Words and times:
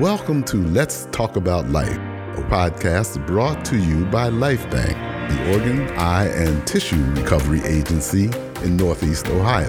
Welcome 0.00 0.44
to 0.44 0.56
Let's 0.56 1.04
Talk 1.12 1.36
About 1.36 1.68
Life, 1.68 1.98
a 2.38 2.42
podcast 2.48 3.26
brought 3.26 3.66
to 3.66 3.76
you 3.76 4.06
by 4.06 4.30
LifeBank, 4.30 5.28
the 5.28 5.52
organ, 5.52 5.86
eye, 5.98 6.28
and 6.28 6.66
tissue 6.66 7.04
recovery 7.12 7.60
agency 7.64 8.30
in 8.64 8.78
Northeast 8.78 9.26
Ohio. 9.26 9.68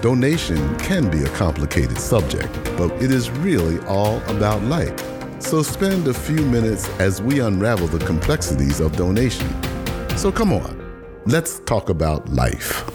Donation 0.00 0.74
can 0.78 1.10
be 1.10 1.22
a 1.22 1.28
complicated 1.32 1.98
subject, 1.98 2.50
but 2.78 2.90
it 2.92 3.10
is 3.10 3.30
really 3.30 3.78
all 3.80 4.22
about 4.30 4.62
life. 4.62 4.98
So 5.38 5.62
spend 5.62 6.08
a 6.08 6.14
few 6.14 6.46
minutes 6.46 6.88
as 6.98 7.20
we 7.20 7.40
unravel 7.40 7.88
the 7.88 8.02
complexities 8.06 8.80
of 8.80 8.96
donation. 8.96 9.50
So 10.16 10.32
come 10.32 10.50
on, 10.50 10.82
let's 11.26 11.60
talk 11.66 11.90
about 11.90 12.26
life. 12.30 12.86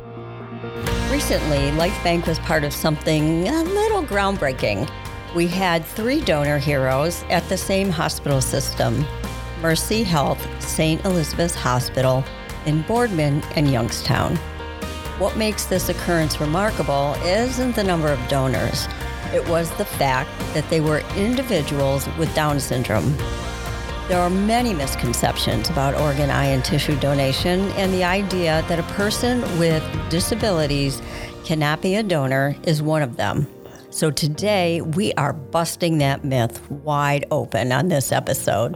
Recently, 1.11 1.69
LifeBank 1.77 2.25
was 2.25 2.39
part 2.39 2.63
of 2.63 2.73
something 2.73 3.47
a 3.47 3.61
little 3.61 4.01
groundbreaking. 4.01 4.89
We 5.35 5.47
had 5.47 5.83
three 5.83 6.21
donor 6.21 6.59
heroes 6.59 7.23
at 7.31 7.47
the 7.49 7.57
same 7.57 7.89
hospital 7.89 8.39
system 8.39 9.03
Mercy 9.61 10.03
Health, 10.03 10.45
St. 10.61 11.03
Elizabeth's 11.05 11.55
Hospital 11.55 12.23
in 12.67 12.83
Boardman 12.83 13.41
and 13.55 13.71
Youngstown. 13.71 14.35
What 15.17 15.35
makes 15.35 15.65
this 15.65 15.89
occurrence 15.89 16.39
remarkable 16.39 17.15
isn't 17.23 17.75
the 17.75 17.83
number 17.83 18.09
of 18.09 18.27
donors, 18.27 18.87
it 19.33 19.47
was 19.49 19.71
the 19.77 19.85
fact 19.85 20.29
that 20.53 20.69
they 20.69 20.81
were 20.81 20.99
individuals 21.15 22.07
with 22.19 22.33
Down 22.35 22.59
syndrome. 22.59 23.17
There 24.09 24.19
are 24.19 24.29
many 24.29 24.73
misconceptions 24.73 25.69
about 25.69 25.95
organ, 25.95 26.29
eye, 26.29 26.47
and 26.47 26.63
tissue 26.63 26.99
donation, 26.99 27.61
and 27.71 27.91
the 27.91 28.03
idea 28.03 28.63
that 28.67 28.77
a 28.77 28.93
person 28.93 29.41
with 29.57 29.83
disabilities 30.09 31.01
cannot 31.43 31.81
be 31.81 31.95
a 31.95 32.03
donor 32.03 32.55
is 32.63 32.83
one 32.83 33.01
of 33.01 33.15
them. 33.15 33.47
So 33.93 34.09
today 34.09 34.81
we 34.81 35.13
are 35.13 35.33
busting 35.33 35.99
that 35.99 36.25
myth 36.25 36.67
wide 36.71 37.25
open 37.29 37.71
on 37.71 37.89
this 37.89 38.11
episode. 38.11 38.75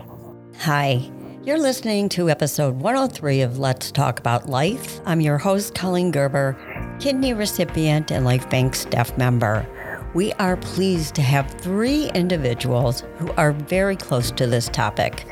Hi, 0.60 1.12
you're 1.44 1.58
listening 1.58 2.08
to 2.10 2.30
episode 2.30 2.76
103 2.82 3.42
of 3.42 3.58
Let's 3.58 3.92
Talk 3.92 4.20
About 4.20 4.48
Life. 4.48 5.02
I'm 5.08 5.20
your 5.20 5.40
host, 5.40 5.73
Colleen 5.73 6.12
Gerber, 6.12 6.56
kidney 7.00 7.34
recipient 7.34 8.12
and 8.12 8.28
LifeBank 8.28 8.76
staff 8.76 9.18
member. 9.18 9.66
We 10.14 10.34
are 10.34 10.56
pleased 10.58 11.16
to 11.16 11.23
have 11.23 11.50
three 11.50 12.12
individuals 12.12 13.04
who 13.18 13.32
are 13.32 13.54
very 13.54 13.95
close 13.95 14.30
to 14.34 14.45
this 14.45 14.70
topic. 14.70 15.26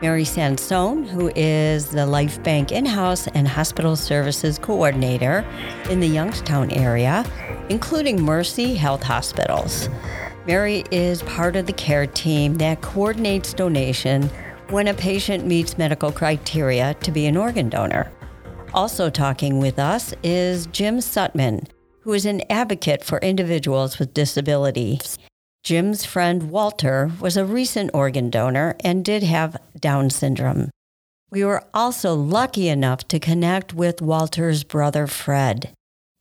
Mary 0.00 0.24
Sansone, 0.24 1.04
who 1.08 1.32
is 1.34 1.90
the 1.90 2.06
Life 2.06 2.40
Bank 2.44 2.70
in 2.70 2.86
house 2.86 3.26
and 3.28 3.48
hospital 3.48 3.96
services 3.96 4.56
coordinator 4.56 5.44
in 5.90 5.98
the 5.98 6.06
Youngstown 6.06 6.70
area, 6.70 7.24
including 7.68 8.22
Mercy 8.22 8.76
Health 8.76 9.02
Hospitals. 9.02 9.88
Mary 10.46 10.84
is 10.92 11.22
part 11.22 11.56
of 11.56 11.66
the 11.66 11.72
care 11.72 12.06
team 12.06 12.54
that 12.54 12.80
coordinates 12.80 13.52
donation 13.52 14.30
when 14.70 14.86
a 14.86 14.94
patient 14.94 15.46
meets 15.46 15.76
medical 15.76 16.12
criteria 16.12 16.94
to 17.00 17.10
be 17.10 17.26
an 17.26 17.36
organ 17.36 17.68
donor. 17.68 18.12
Also 18.74 19.10
talking 19.10 19.58
with 19.58 19.80
us 19.80 20.14
is 20.22 20.66
Jim 20.66 21.00
Sutman, 21.00 21.66
who 22.02 22.12
is 22.12 22.24
an 22.24 22.40
advocate 22.50 23.02
for 23.02 23.18
individuals 23.18 23.98
with 23.98 24.14
disabilities. 24.14 25.18
Jim's 25.68 26.02
friend 26.02 26.50
Walter 26.50 27.10
was 27.20 27.36
a 27.36 27.44
recent 27.44 27.90
organ 27.92 28.30
donor 28.30 28.74
and 28.82 29.04
did 29.04 29.22
have 29.22 29.60
Down 29.78 30.08
syndrome. 30.08 30.70
We 31.30 31.44
were 31.44 31.62
also 31.74 32.14
lucky 32.14 32.70
enough 32.70 33.06
to 33.08 33.20
connect 33.20 33.74
with 33.74 34.00
Walter's 34.00 34.64
brother 34.64 35.06
Fred. 35.06 35.74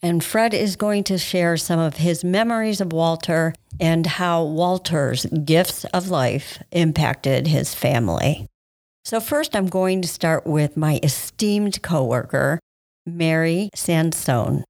And 0.03 0.21
Fred 0.21 0.53
is 0.53 0.75
going 0.75 1.05
to 1.05 1.17
share 1.17 1.55
some 1.55 1.79
of 1.79 1.95
his 1.95 2.25
memories 2.25 2.81
of 2.81 2.91
Walter 2.91 3.53
and 3.79 4.05
how 4.05 4.43
Walter's 4.43 5.25
gifts 5.27 5.85
of 5.93 6.09
life 6.09 6.61
impacted 6.73 7.47
his 7.47 7.73
family. 7.73 8.47
So, 9.05 9.21
first, 9.21 9.55
I'm 9.55 9.67
going 9.67 10.01
to 10.01 10.09
start 10.09 10.45
with 10.45 10.75
my 10.75 10.99
esteemed 11.01 11.81
coworker, 11.81 12.59
Mary 13.05 13.69
Sansone. 13.73 14.65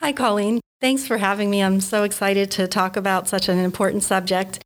Hi, 0.00 0.14
Colleen. 0.14 0.62
Thanks 0.82 1.06
for 1.06 1.18
having 1.18 1.48
me. 1.48 1.62
I'm 1.62 1.80
so 1.80 2.02
excited 2.02 2.50
to 2.50 2.66
talk 2.66 2.96
about 2.96 3.28
such 3.28 3.48
an 3.48 3.56
important 3.56 4.02
subject. 4.02 4.58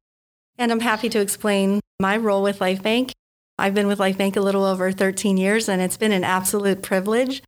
And 0.56 0.72
I'm 0.72 0.81
happy 0.81 1.10
to 1.10 1.21
explain 1.21 1.78
my 2.00 2.16
role 2.16 2.43
with 2.43 2.59
LifeBank. 2.59 3.10
I've 3.59 3.75
been 3.75 3.87
with 3.87 3.99
LifeBank 3.99 4.34
a 4.34 4.41
little 4.41 4.65
over 4.65 4.91
13 4.91 5.37
years, 5.37 5.69
and 5.69 5.82
it's 5.82 5.99
been 5.99 6.12
an 6.12 6.25
absolute 6.25 6.81
privilege 6.81 7.43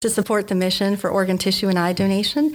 to 0.00 0.10
support 0.10 0.48
the 0.48 0.56
mission 0.56 0.96
for 0.96 1.08
organ 1.08 1.38
tissue 1.38 1.68
and 1.68 1.78
eye 1.78 1.92
donation. 1.92 2.54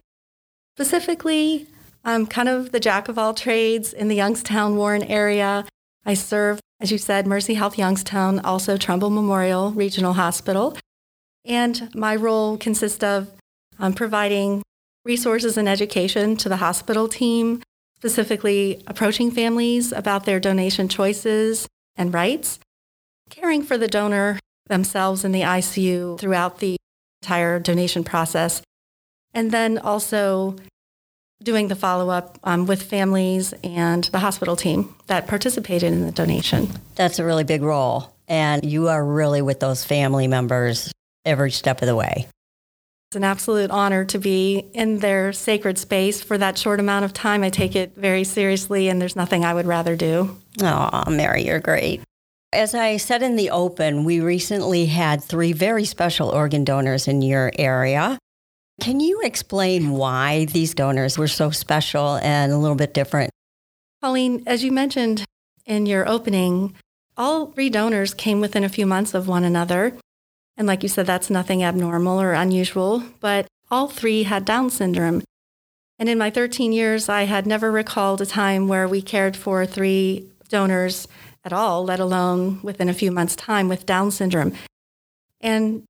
Specifically, 0.76 1.68
I'm 2.04 2.28
kind 2.28 2.50
of 2.50 2.74
the 2.74 2.82
jack 2.82 3.08
of 3.08 3.18
all 3.18 3.34
trades 3.34 3.94
in 3.94 4.10
the 4.10 4.16
Youngstown 4.18 4.76
Warren 4.76 5.04
area. 5.04 5.66
I 6.06 6.16
serve, 6.16 6.60
as 6.82 6.92
you 6.92 6.98
said, 6.98 7.26
Mercy 7.26 7.54
Health 7.54 7.78
Youngstown, 7.78 8.40
also 8.40 8.76
Trumbull 8.76 9.12
Memorial 9.12 9.72
Regional 9.72 10.12
Hospital. 10.12 10.78
And 11.46 11.90
my 11.96 12.18
role 12.18 12.58
consists 12.58 13.02
of 13.02 13.32
um, 13.80 13.94
providing 13.94 14.62
resources 15.06 15.58
and 15.58 15.68
education 15.68 16.38
to 16.38 16.50
the 16.50 16.58
hospital 16.58 17.08
team, 17.08 17.62
specifically 17.98 18.84
approaching 18.88 19.32
families 19.32 19.92
about 19.92 20.26
their 20.26 20.40
donation 20.40 20.88
choices 20.88 21.68
and 21.96 22.14
rights, 22.14 22.60
caring 23.30 23.64
for 23.64 23.78
the 23.78 23.88
donor 23.88 24.40
themselves 24.68 25.26
in 25.26 25.32
the 25.32 25.42
ICU 25.42 26.20
throughout 26.20 26.60
the 26.60 26.78
entire 27.22 27.60
donation 27.60 28.04
process. 28.04 28.62
And 29.34 29.52
then 29.52 29.78
also 29.78 30.56
doing 31.44 31.68
the 31.68 31.76
follow 31.76 32.10
up 32.10 32.40
um, 32.44 32.66
with 32.66 32.82
families 32.82 33.54
and 33.64 34.06
the 34.06 34.20
hospital 34.20 34.56
team 34.56 34.96
that 35.08 35.28
participated 35.28 35.92
in 35.92 36.06
the 36.06 36.12
donation. 36.12 36.70
That's 36.96 37.20
a 37.20 37.26
really 37.26 37.44
big 37.44 37.62
role. 37.62 38.14
And 38.28 38.64
you 38.64 38.88
are 38.88 39.04
really 39.04 39.42
with 39.42 39.60
those 39.60 39.84
family 39.84 40.28
members 40.28 40.92
every 41.26 41.52
step 41.52 41.82
of 41.82 41.88
the 41.88 41.96
way. 41.96 42.28
It's 43.14 43.16
an 43.16 43.24
absolute 43.24 43.70
honor 43.70 44.06
to 44.06 44.18
be 44.18 44.66
in 44.74 44.98
their 44.98 45.34
sacred 45.34 45.78
space 45.78 46.24
for 46.24 46.36
that 46.40 46.58
short 46.58 46.80
amount 46.80 47.06
of 47.06 47.14
time. 47.14 47.44
I 47.44 47.52
take 47.52 47.76
it 47.76 47.96
very 47.96 48.24
seriously, 48.24 48.90
and 48.90 49.00
there's 49.00 49.16
nothing 49.16 49.46
I 49.46 49.54
would 49.54 49.68
rather 49.68 49.96
do. 49.96 50.36
Oh, 50.64 51.04
Mary, 51.08 51.46
you're 51.46 51.60
great. 51.60 52.02
As 52.52 52.74
I 52.74 52.98
said 52.98 53.22
in 53.22 53.36
the 53.36 53.52
open, 53.52 54.04
we 54.04 54.20
recently 54.20 54.88
had 54.88 55.24
three 55.24 55.54
very 55.54 55.86
special 55.86 56.30
organ 56.30 56.64
donors 56.64 57.08
in 57.08 57.22
your 57.22 57.52
area. 57.60 58.18
Can 58.82 59.00
you 59.00 59.22
explain 59.22 59.92
why 59.92 60.46
these 60.46 60.74
donors 60.74 61.16
were 61.16 61.28
so 61.28 61.52
special 61.52 62.16
and 62.16 62.52
a 62.52 62.58
little 62.58 62.76
bit 62.76 62.96
different? 62.96 63.30
Colleen, 64.02 64.42
as 64.48 64.64
you 64.64 64.72
mentioned 64.72 65.24
in 65.68 65.86
your 65.86 66.10
opening, 66.10 66.74
all 67.16 67.46
three 67.52 67.70
donors 67.70 68.16
came 68.16 68.40
within 68.40 68.64
a 68.64 68.70
few 68.70 68.88
months 68.88 69.14
of 69.14 69.28
one 69.28 69.44
another. 69.44 70.00
And 70.58 70.68
like 70.68 70.84
you 70.84 70.90
said, 70.90 71.06
that's 71.06 71.30
nothing 71.30 71.64
abnormal 71.64 72.22
or 72.22 72.34
unusual, 72.34 73.04
but 73.20 73.48
all 73.72 73.88
three 73.88 74.24
had 74.24 74.46
Down 74.46 74.70
syndrome. 74.70 75.24
And 75.98 76.10
in 76.10 76.18
my 76.18 76.30
13 76.30 76.72
years, 76.72 77.10
I 77.10 77.24
had 77.24 77.48
never 77.48 77.72
recalled 77.72 78.22
a 78.22 78.26
time 78.26 78.68
where 78.68 78.88
we 78.88 79.02
cared 79.02 79.36
for 79.36 79.66
three 79.66 80.30
donors 80.50 81.08
at 81.44 81.54
all, 81.54 81.84
let 81.84 82.00
alone 82.00 82.60
within 82.62 82.90
a 82.90 82.94
few 82.94 83.12
months' 83.12 83.36
time 83.36 83.68
with 83.68 83.86
Down 83.86 84.12
syndrome. 84.12 84.54
And 85.42 85.84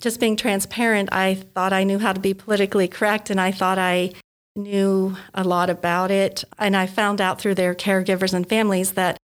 just 0.00 0.18
being 0.18 0.36
transparent, 0.36 1.10
I 1.12 1.34
thought 1.34 1.72
I 1.72 1.84
knew 1.84 1.98
how 1.98 2.12
to 2.12 2.20
be 2.20 2.34
politically 2.34 2.88
correct 2.88 3.30
and 3.30 3.40
I 3.40 3.52
thought 3.52 3.78
I 3.78 4.12
knew 4.56 5.16
a 5.34 5.44
lot 5.44 5.70
about 5.70 6.10
it. 6.10 6.44
And 6.58 6.76
I 6.76 6.86
found 6.86 7.20
out 7.20 7.40
through 7.40 7.54
their 7.54 7.74
caregivers 7.74 8.34
and 8.34 8.48
families 8.48 8.92
that 8.92 9.16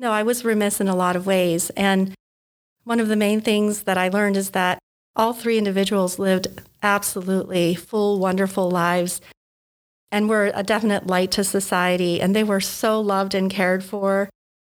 no, 0.00 0.12
I 0.12 0.22
was 0.22 0.44
remiss 0.44 0.80
in 0.80 0.86
a 0.86 0.94
lot 0.94 1.16
of 1.16 1.26
ways. 1.26 1.70
And 1.70 2.14
one 2.88 3.00
of 3.00 3.08
the 3.08 3.16
main 3.16 3.42
things 3.42 3.82
that 3.82 3.98
I 3.98 4.08
learned 4.08 4.38
is 4.38 4.50
that 4.50 4.78
all 5.14 5.34
three 5.34 5.58
individuals 5.58 6.18
lived 6.18 6.46
absolutely 6.82 7.74
full, 7.74 8.18
wonderful 8.18 8.70
lives 8.70 9.20
and 10.10 10.26
were 10.26 10.50
a 10.54 10.62
definite 10.62 11.06
light 11.06 11.30
to 11.32 11.44
society. 11.44 12.18
And 12.18 12.34
they 12.34 12.44
were 12.44 12.62
so 12.62 12.98
loved 12.98 13.34
and 13.34 13.50
cared 13.50 13.84
for 13.84 14.30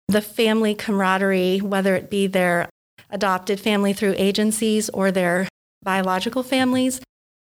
the 0.06 0.20
family 0.20 0.76
camaraderie, 0.76 1.58
whether 1.58 1.96
it 1.96 2.08
be 2.08 2.28
their 2.28 2.68
adopted 3.10 3.58
family 3.58 3.92
through 3.92 4.14
agencies 4.16 4.88
or 4.90 5.10
their 5.10 5.48
biological 5.82 6.44
families, 6.44 7.00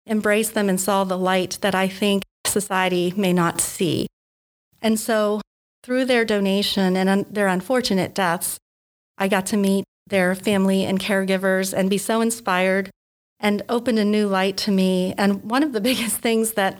embraced 0.07 0.53
them 0.53 0.69
and 0.69 0.79
saw 0.79 1.03
the 1.03 1.17
light 1.17 1.57
that 1.59 1.75
I 1.75 1.89
think 1.89 2.23
society 2.45 3.13
may 3.17 3.33
not 3.33 3.59
see. 3.59 4.07
And 4.81 4.97
so, 4.97 5.41
through 5.83 6.05
their 6.05 6.23
donation 6.23 6.95
and 6.95 7.09
un- 7.09 7.25
their 7.29 7.47
unfortunate 7.47 8.15
deaths, 8.15 8.57
I 9.17 9.27
got 9.27 9.45
to 9.47 9.57
meet 9.57 9.83
their 10.07 10.35
family 10.35 10.85
and 10.85 10.99
caregivers 10.99 11.73
and 11.73 11.89
be 11.89 11.97
so 11.97 12.21
inspired 12.21 12.89
and 13.39 13.63
opened 13.69 13.99
a 13.99 14.05
new 14.05 14.27
light 14.27 14.57
to 14.57 14.71
me. 14.71 15.13
And 15.17 15.43
one 15.43 15.63
of 15.63 15.73
the 15.73 15.81
biggest 15.89 16.17
things 16.17 16.53
that 16.53 16.79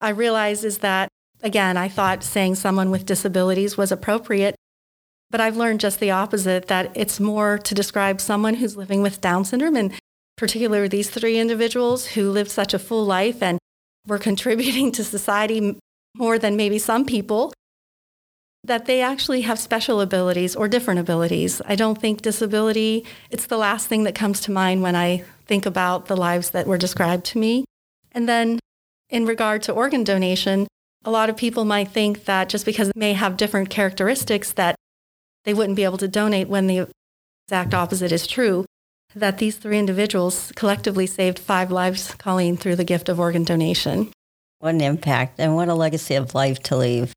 I 0.00 0.10
realized 0.10 0.64
is 0.64 0.78
that, 0.78 1.08
again, 1.42 1.76
I 1.76 1.88
thought 1.88 2.24
saying 2.24 2.54
someone 2.56 2.90
with 2.90 3.06
disabilities 3.06 3.76
was 3.76 3.92
appropriate, 3.92 4.54
but 5.30 5.40
I've 5.40 5.56
learned 5.56 5.80
just 5.80 6.00
the 6.00 6.10
opposite 6.10 6.68
that 6.68 6.90
it's 6.94 7.20
more 7.20 7.58
to 7.58 7.74
describe 7.74 8.20
someone 8.20 8.54
who's 8.54 8.76
living 8.76 9.02
with 9.02 9.20
Down 9.20 9.44
syndrome, 9.44 9.76
and 9.76 9.92
particularly 10.36 10.88
these 10.88 11.10
three 11.10 11.38
individuals 11.38 12.06
who 12.06 12.30
lived 12.30 12.50
such 12.50 12.74
a 12.74 12.78
full 12.78 13.04
life 13.04 13.42
and 13.42 13.58
were 14.06 14.18
contributing 14.30 14.90
to 14.92 15.04
society 15.04 15.78
more 16.16 16.38
than 16.38 16.56
maybe 16.56 16.78
some 16.78 17.04
people. 17.04 17.52
That 18.64 18.86
they 18.86 19.00
actually 19.00 19.42
have 19.42 19.58
special 19.58 20.00
abilities 20.00 20.54
or 20.54 20.68
different 20.68 21.00
abilities. 21.00 21.62
I 21.64 21.76
don't 21.76 22.00
think 22.00 22.22
disability, 22.22 23.06
it's 23.30 23.46
the 23.46 23.56
last 23.56 23.86
thing 23.86 24.04
that 24.04 24.14
comes 24.14 24.40
to 24.42 24.52
mind 24.52 24.82
when 24.82 24.94
I 24.94 25.24
think 25.46 25.66
about 25.66 26.06
the 26.06 26.16
lives 26.16 26.50
that 26.50 26.66
were 26.66 26.78
described 26.78 27.24
to 27.26 27.38
me. 27.38 27.64
And 28.12 28.28
then 28.28 28.58
in 29.08 29.26
regard 29.26 29.62
to 29.62 29.72
organ 29.72 30.04
donation, 30.04 30.68
a 31.04 31.10
lot 31.10 31.30
of 31.30 31.36
people 31.36 31.64
might 31.64 31.88
think 31.88 32.26
that 32.26 32.48
just 32.48 32.66
because 32.66 32.88
they 32.88 33.00
may 33.00 33.12
have 33.14 33.36
different 33.36 33.70
characteristics 33.70 34.52
that 34.52 34.76
they 35.44 35.54
wouldn't 35.54 35.76
be 35.76 35.84
able 35.84 35.98
to 35.98 36.08
donate 36.08 36.48
when 36.48 36.66
the 36.66 36.88
exact 37.46 37.72
opposite 37.72 38.12
is 38.12 38.26
true. 38.26 38.66
That 39.14 39.38
these 39.38 39.56
three 39.56 39.78
individuals 39.78 40.52
collectively 40.54 41.06
saved 41.06 41.38
five 41.38 41.72
lives, 41.72 42.14
Colleen, 42.14 42.56
through 42.56 42.76
the 42.76 42.84
gift 42.84 43.08
of 43.08 43.18
organ 43.18 43.42
donation. 43.42 44.12
What 44.60 44.74
an 44.74 44.82
impact 44.82 45.40
and 45.40 45.56
what 45.56 45.68
a 45.68 45.74
legacy 45.74 46.14
of 46.14 46.34
life 46.34 46.60
to 46.64 46.76
leave. 46.76 47.12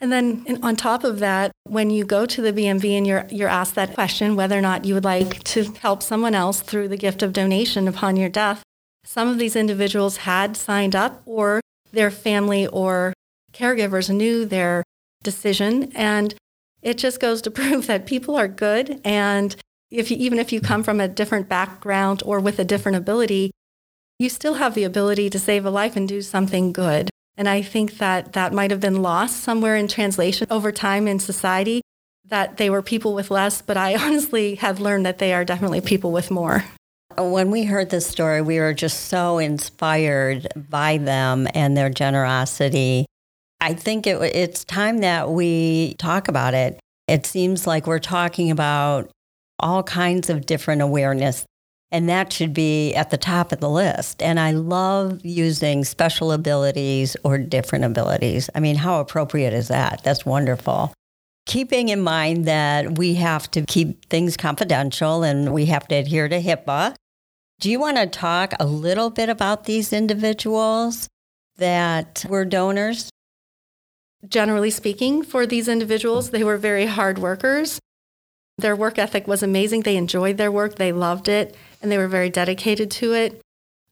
And 0.00 0.12
then 0.12 0.58
on 0.62 0.76
top 0.76 1.02
of 1.02 1.18
that, 1.18 1.50
when 1.64 1.90
you 1.90 2.04
go 2.04 2.24
to 2.24 2.40
the 2.40 2.52
BMV 2.52 2.92
and 2.92 3.06
you're, 3.06 3.26
you're 3.30 3.48
asked 3.48 3.74
that 3.74 3.94
question, 3.94 4.36
whether 4.36 4.56
or 4.56 4.60
not 4.60 4.84
you 4.84 4.94
would 4.94 5.04
like 5.04 5.42
to 5.44 5.64
help 5.82 6.02
someone 6.02 6.34
else 6.34 6.60
through 6.60 6.88
the 6.88 6.96
gift 6.96 7.22
of 7.22 7.32
donation 7.32 7.88
upon 7.88 8.16
your 8.16 8.28
death, 8.28 8.62
some 9.04 9.28
of 9.28 9.38
these 9.38 9.56
individuals 9.56 10.18
had 10.18 10.56
signed 10.56 10.94
up 10.94 11.22
or 11.26 11.60
their 11.92 12.10
family 12.10 12.66
or 12.66 13.12
caregivers 13.52 14.14
knew 14.14 14.44
their 14.44 14.84
decision. 15.24 15.90
And 15.96 16.34
it 16.80 16.96
just 16.96 17.18
goes 17.18 17.42
to 17.42 17.50
prove 17.50 17.86
that 17.88 18.06
people 18.06 18.36
are 18.36 18.48
good. 18.48 19.00
And 19.04 19.56
if 19.90 20.10
you, 20.10 20.16
even 20.18 20.38
if 20.38 20.52
you 20.52 20.60
come 20.60 20.84
from 20.84 21.00
a 21.00 21.08
different 21.08 21.48
background 21.48 22.22
or 22.24 22.38
with 22.38 22.58
a 22.58 22.64
different 22.64 22.98
ability, 22.98 23.50
you 24.18 24.28
still 24.28 24.54
have 24.54 24.74
the 24.74 24.84
ability 24.84 25.30
to 25.30 25.38
save 25.38 25.64
a 25.64 25.70
life 25.70 25.96
and 25.96 26.08
do 26.08 26.22
something 26.22 26.72
good. 26.72 27.10
And 27.38 27.48
I 27.48 27.62
think 27.62 27.98
that 27.98 28.32
that 28.32 28.52
might 28.52 28.72
have 28.72 28.80
been 28.80 29.00
lost 29.00 29.40
somewhere 29.40 29.76
in 29.76 29.86
translation 29.86 30.48
over 30.50 30.72
time 30.72 31.06
in 31.06 31.20
society, 31.20 31.82
that 32.24 32.56
they 32.56 32.68
were 32.68 32.82
people 32.82 33.14
with 33.14 33.30
less, 33.30 33.62
but 33.62 33.76
I 33.76 33.94
honestly 34.04 34.56
have 34.56 34.80
learned 34.80 35.06
that 35.06 35.18
they 35.18 35.32
are 35.32 35.44
definitely 35.44 35.80
people 35.80 36.10
with 36.10 36.32
more. 36.32 36.64
When 37.16 37.52
we 37.52 37.64
heard 37.64 37.90
this 37.90 38.06
story, 38.06 38.42
we 38.42 38.58
were 38.58 38.74
just 38.74 39.06
so 39.06 39.38
inspired 39.38 40.48
by 40.68 40.98
them 40.98 41.46
and 41.54 41.76
their 41.76 41.90
generosity. 41.90 43.06
I 43.60 43.74
think 43.74 44.06
it, 44.08 44.20
it's 44.34 44.64
time 44.64 44.98
that 44.98 45.30
we 45.30 45.94
talk 45.98 46.26
about 46.26 46.54
it. 46.54 46.80
It 47.06 47.24
seems 47.24 47.66
like 47.66 47.86
we're 47.86 47.98
talking 48.00 48.50
about 48.50 49.10
all 49.60 49.82
kinds 49.84 50.28
of 50.28 50.44
different 50.44 50.82
awareness 50.82 51.44
and 51.90 52.08
that 52.08 52.32
should 52.32 52.52
be 52.52 52.94
at 52.94 53.10
the 53.10 53.16
top 53.16 53.52
of 53.52 53.60
the 53.60 53.70
list. 53.70 54.22
And 54.22 54.38
I 54.38 54.50
love 54.50 55.24
using 55.24 55.84
special 55.84 56.32
abilities 56.32 57.16
or 57.24 57.38
different 57.38 57.84
abilities. 57.84 58.50
I 58.54 58.60
mean, 58.60 58.76
how 58.76 59.00
appropriate 59.00 59.54
is 59.54 59.68
that? 59.68 60.02
That's 60.04 60.26
wonderful. 60.26 60.92
Keeping 61.46 61.88
in 61.88 62.02
mind 62.02 62.44
that 62.44 62.98
we 62.98 63.14
have 63.14 63.50
to 63.52 63.62
keep 63.62 64.04
things 64.10 64.36
confidential 64.36 65.22
and 65.22 65.52
we 65.52 65.66
have 65.66 65.88
to 65.88 65.94
adhere 65.94 66.28
to 66.28 66.40
HIPAA. 66.40 66.94
Do 67.60 67.70
you 67.70 67.80
want 67.80 67.96
to 67.96 68.06
talk 68.06 68.52
a 68.60 68.66
little 68.66 69.08
bit 69.08 69.30
about 69.30 69.64
these 69.64 69.92
individuals 69.92 71.08
that 71.56 72.24
were 72.28 72.44
donors? 72.44 73.08
Generally 74.28 74.72
speaking, 74.72 75.22
for 75.22 75.46
these 75.46 75.68
individuals, 75.68 76.30
they 76.30 76.44
were 76.44 76.58
very 76.58 76.86
hard 76.86 77.18
workers. 77.18 77.80
Their 78.58 78.76
work 78.76 78.98
ethic 78.98 79.26
was 79.26 79.42
amazing. 79.42 79.82
They 79.82 79.96
enjoyed 79.96 80.36
their 80.36 80.52
work, 80.52 80.74
they 80.74 80.92
loved 80.92 81.28
it 81.28 81.56
and 81.80 81.90
they 81.90 81.98
were 81.98 82.08
very 82.08 82.30
dedicated 82.30 82.90
to 82.92 83.14
it. 83.14 83.40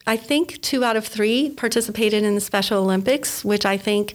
I 0.07 0.17
think 0.17 0.61
two 0.63 0.85
out 0.85 0.97
of 0.97 1.07
three 1.07 1.51
participated 1.51 2.23
in 2.23 2.35
the 2.35 2.41
Special 2.41 2.83
Olympics, 2.83 3.45
which 3.45 3.67
I 3.67 3.77
think, 3.77 4.15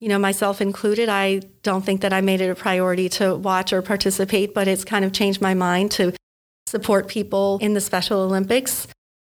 you 0.00 0.08
know, 0.08 0.18
myself 0.18 0.60
included, 0.60 1.08
I 1.08 1.40
don't 1.62 1.84
think 1.84 2.02
that 2.02 2.12
I 2.12 2.20
made 2.20 2.40
it 2.40 2.50
a 2.50 2.54
priority 2.54 3.08
to 3.10 3.34
watch 3.34 3.72
or 3.72 3.82
participate, 3.82 4.54
but 4.54 4.68
it's 4.68 4.84
kind 4.84 5.04
of 5.04 5.12
changed 5.12 5.40
my 5.40 5.54
mind 5.54 5.92
to 5.92 6.12
support 6.66 7.08
people 7.08 7.58
in 7.60 7.74
the 7.74 7.80
Special 7.80 8.20
Olympics. 8.20 8.86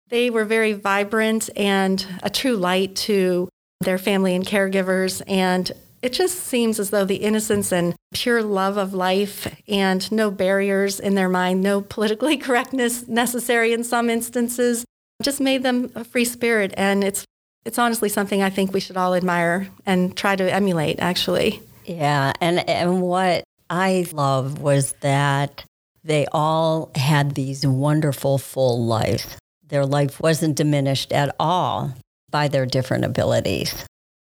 They 0.09 0.31
were 0.31 0.44
very 0.44 0.73
vibrant 0.73 1.50
and 1.56 2.05
a 2.23 2.31
true 2.31 2.56
light 2.56 2.97
to 2.97 3.49
their 3.81 3.99
family 3.99 4.35
and 4.35 4.44
caregivers. 4.44 5.23
And 5.26 5.71
it 6.02 6.12
just 6.12 6.38
seems 6.38 6.81
as 6.81 6.91
though 6.91 7.05
the 7.05 7.17
innocence 7.17 7.73
and 7.73 7.94
pure 8.12 8.43
love 8.43 8.76
of 8.76 8.94
life 8.94 9.55
and 9.69 10.11
no 10.11 10.31
barriers 10.31 10.99
in 10.99 11.14
their 11.14 11.29
mind, 11.29 11.62
no 11.62 11.82
politically 11.82 12.37
correctness 12.38 13.06
necessary 13.06 13.73
in 13.73 13.85
some 13.85 14.08
instances, 14.08 14.85
just 15.23 15.41
made 15.41 15.62
them 15.62 15.91
a 15.94 16.05
free 16.05 16.25
spirit. 16.25 16.73
And 16.76 17.05
it's, 17.05 17.25
it's 17.64 17.79
honestly 17.79 18.08
something 18.08 18.43
I 18.43 18.50
think 18.50 18.73
we 18.73 18.81
should 18.81 18.97
all 18.97 19.14
admire 19.14 19.69
and 19.85 20.17
try 20.17 20.37
to 20.37 20.52
emulate, 20.52 20.99
actually. 21.00 21.61
Yeah. 21.85 22.32
And, 22.41 22.67
and 22.69 23.02
what 23.02 23.44
I 23.69 24.06
love 24.12 24.61
was 24.61 24.93
that 25.00 25.64
they 26.02 26.26
all 26.32 26.91
had 26.94 27.35
these 27.35 27.67
wonderful 27.67 28.38
full 28.38 28.87
lives. 28.87 29.37
Their 29.69 29.85
life 29.85 30.20
wasn't 30.20 30.56
diminished 30.56 31.12
at 31.12 31.35
all 31.38 31.94
by 32.31 32.49
their 32.49 32.64
different 32.64 33.05
abilities. 33.05 33.85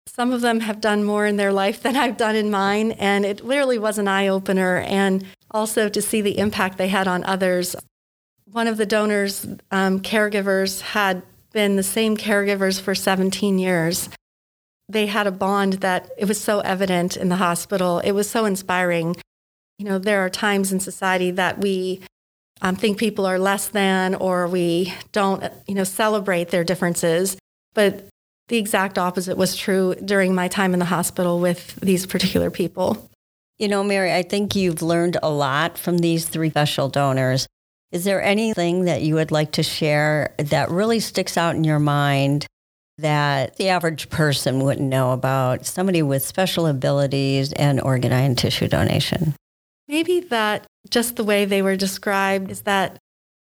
Some 0.07 0.31
of 0.31 0.41
them 0.41 0.59
have 0.59 0.81
done 0.81 1.03
more 1.03 1.25
in 1.25 1.38
their 1.38 1.53
life 1.53 1.81
than 1.81 1.95
I've 1.95 2.17
done 2.17 2.35
in 2.35 2.51
mine, 2.51 2.91
and 2.94 3.25
it 3.25 3.44
literally 3.44 3.79
was 3.79 3.97
an 3.97 4.07
eye 4.07 4.27
opener. 4.27 4.77
And 4.79 5.25
also 5.53 5.88
to 5.88 6.01
see 6.01 6.21
the 6.21 6.38
impact 6.39 6.77
they 6.77 6.88
had 6.88 7.07
on 7.07 7.23
others. 7.23 7.75
One 8.51 8.67
of 8.67 8.77
the 8.77 8.85
donors' 8.85 9.45
um, 9.71 10.00
caregivers 10.00 10.81
had 10.81 11.21
been 11.53 11.75
the 11.75 11.83
same 11.83 12.17
caregivers 12.17 12.81
for 12.81 12.95
17 12.95 13.59
years. 13.59 14.09
They 14.89 15.05
had 15.05 15.27
a 15.27 15.31
bond 15.31 15.73
that 15.73 16.09
it 16.17 16.27
was 16.27 16.41
so 16.41 16.59
evident 16.61 17.15
in 17.15 17.29
the 17.29 17.38
hospital. 17.38 17.99
It 17.99 18.11
was 18.11 18.29
so 18.29 18.45
inspiring. 18.45 19.15
You 19.77 19.85
know, 19.85 19.99
there 19.99 20.25
are 20.25 20.29
times 20.29 20.73
in 20.73 20.79
society 20.79 21.31
that 21.31 21.59
we 21.59 22.01
um, 22.61 22.75
think 22.75 22.97
people 22.97 23.25
are 23.25 23.39
less 23.39 23.67
than 23.67 24.15
or 24.15 24.47
we 24.47 24.94
don't, 25.11 25.44
you 25.67 25.75
know, 25.75 25.83
celebrate 25.83 26.49
their 26.49 26.63
differences. 26.63 27.38
But 27.73 28.07
the 28.48 28.57
exact 28.57 28.98
opposite 28.98 29.38
was 29.38 29.56
true 29.56 29.95
during 29.95 30.36
my 30.36 30.48
time 30.48 30.74
in 30.74 30.80
the 30.80 30.86
hospital 30.86 31.40
with 31.40 31.75
these 31.78 32.06
particular 32.06 32.50
people. 32.50 33.10
You 33.57 33.68
know, 33.68 33.84
Mary, 33.84 34.12
I 34.12 34.24
think 34.24 34.56
you've 34.56 34.81
learned 34.81 35.18
a 35.22 35.30
lot 35.30 35.78
from 35.78 36.00
these 36.00 36.25
three 36.25 36.50
special 36.50 36.90
donors. 36.90 37.48
Is 37.92 38.04
there 38.04 38.22
anything 38.22 38.86
that 38.86 39.04
you 39.04 39.16
would 39.16 39.31
like 39.31 39.51
to 39.54 39.63
share 39.63 40.34
that 40.38 40.72
really 40.72 41.00
sticks 41.00 41.38
out 41.38 41.56
in 41.56 41.64
your 41.64 41.80
mind 41.80 42.47
that 42.97 43.56
the 43.57 43.69
average 43.69 44.09
person 44.09 44.64
wouldn't 44.64 44.90
know 44.90 45.12
about 45.12 45.66
somebody 45.66 46.02
with 46.02 46.26
special 46.26 46.68
abilities 46.68 47.54
and 47.54 47.80
organ 47.80 48.12
and 48.12 48.38
tissue 48.38 48.68
donation? 48.68 49.35
Maybe 49.88 50.21
that 50.21 50.66
just 50.90 51.16
the 51.16 51.23
way 51.23 51.45
they 51.45 51.62
were 51.62 51.76
described 51.76 52.52
is 52.52 52.62
that 52.62 52.97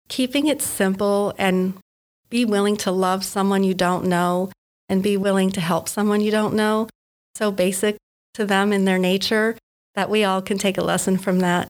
keeping 0.08 0.46
it 0.46 0.62
simple 0.62 1.34
and 1.38 1.74
be 2.30 2.44
willing 2.44 2.76
to 2.78 2.90
love 2.90 3.24
someone 3.24 3.64
you 3.64 3.74
don't 3.74 4.06
know 4.06 4.50
and 4.88 5.02
be 5.02 5.16
willing 5.16 5.50
to 5.52 5.60
help 5.60 5.88
someone 5.88 6.20
you 6.20 6.30
don't 6.30 6.54
know. 6.54 6.88
So 7.36 7.50
basic 7.50 7.96
to 8.34 8.44
them 8.44 8.72
in 8.72 8.84
their 8.84 8.98
nature 8.98 9.56
that 9.94 10.10
we 10.10 10.24
all 10.24 10.42
can 10.42 10.58
take 10.58 10.78
a 10.78 10.82
lesson 10.82 11.18
from 11.18 11.40
that. 11.40 11.68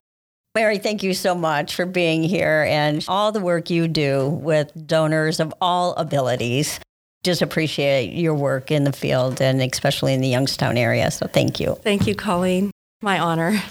Mary, 0.55 0.77
thank 0.77 1.03
you 1.03 1.13
so 1.13 1.35
much 1.35 1.75
for 1.75 1.85
being 1.85 2.23
here 2.23 2.65
and 2.67 3.05
all 3.07 3.31
the 3.31 3.39
work 3.39 3.69
you 3.69 3.87
do 3.87 4.27
with 4.27 4.71
donors 4.87 5.39
of 5.39 5.53
all 5.61 5.93
abilities. 5.93 6.79
Just 7.23 7.41
appreciate 7.41 8.13
your 8.13 8.33
work 8.33 8.71
in 8.71 8.83
the 8.83 8.91
field 8.91 9.41
and 9.41 9.61
especially 9.61 10.13
in 10.13 10.21
the 10.21 10.27
Youngstown 10.27 10.77
area. 10.77 11.11
So 11.11 11.27
thank 11.27 11.59
you. 11.59 11.75
Thank 11.83 12.07
you, 12.07 12.15
Colleen. 12.15 12.71
My 13.01 13.19
honor. 13.19 13.61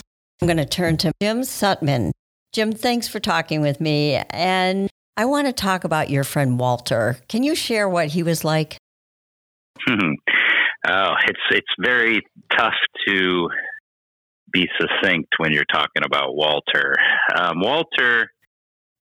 I'm 0.40 0.47
going 0.47 0.57
to 0.59 0.67
turn 0.67 0.97
to 0.99 1.12
Jim 1.21 1.43
Sutman. 1.45 2.12
Jim, 2.52 2.73
thanks 2.73 3.09
for 3.09 3.21
talking 3.21 3.61
with 3.61 3.81
me. 3.81 4.23
And 4.31 4.88
I 5.17 5.25
want 5.25 5.47
to 5.49 5.52
talk 5.52 5.85
about 5.85 6.11
your 6.11 6.25
friend 6.25 6.59
Walter. 6.59 7.19
Can 7.28 7.43
you 7.43 7.55
share 7.55 7.88
what 7.88 8.09
he 8.09 8.23
was 8.23 8.45
like? 8.45 8.78
Oh, 9.88 11.12
it's 11.26 11.40
it's 11.50 11.75
very 11.78 12.23
tough 12.56 12.75
to 13.06 13.49
be 14.52 14.66
succinct 14.80 15.28
when 15.38 15.52
you're 15.52 15.64
talking 15.70 16.02
about 16.04 16.35
Walter. 16.35 16.94
Um, 17.37 17.61
Walter 17.61 18.30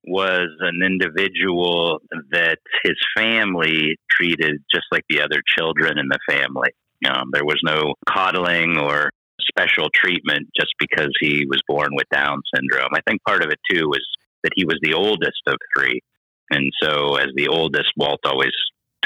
was 0.05 0.47
an 0.59 0.81
individual 0.85 1.99
that 2.31 2.57
his 2.83 2.95
family 3.15 3.97
treated 4.09 4.63
just 4.71 4.85
like 4.91 5.03
the 5.09 5.21
other 5.21 5.41
children 5.57 5.97
in 5.97 6.07
the 6.09 6.19
family. 6.29 6.69
Um, 7.05 7.29
there 7.31 7.45
was 7.45 7.59
no 7.63 7.93
coddling 8.09 8.77
or 8.77 9.11
special 9.41 9.87
treatment 9.93 10.47
just 10.59 10.73
because 10.79 11.09
he 11.19 11.45
was 11.47 11.61
born 11.67 11.89
with 11.91 12.07
Down 12.11 12.41
syndrome. 12.55 12.89
I 12.93 13.01
think 13.07 13.21
part 13.23 13.43
of 13.43 13.51
it 13.51 13.59
too 13.69 13.87
was 13.87 14.05
that 14.43 14.51
he 14.55 14.65
was 14.65 14.79
the 14.81 14.93
oldest 14.93 15.41
of 15.47 15.57
three. 15.75 16.01
And 16.49 16.71
so, 16.81 17.15
as 17.15 17.27
the 17.35 17.49
oldest, 17.49 17.91
Walt 17.97 18.21
always 18.25 18.53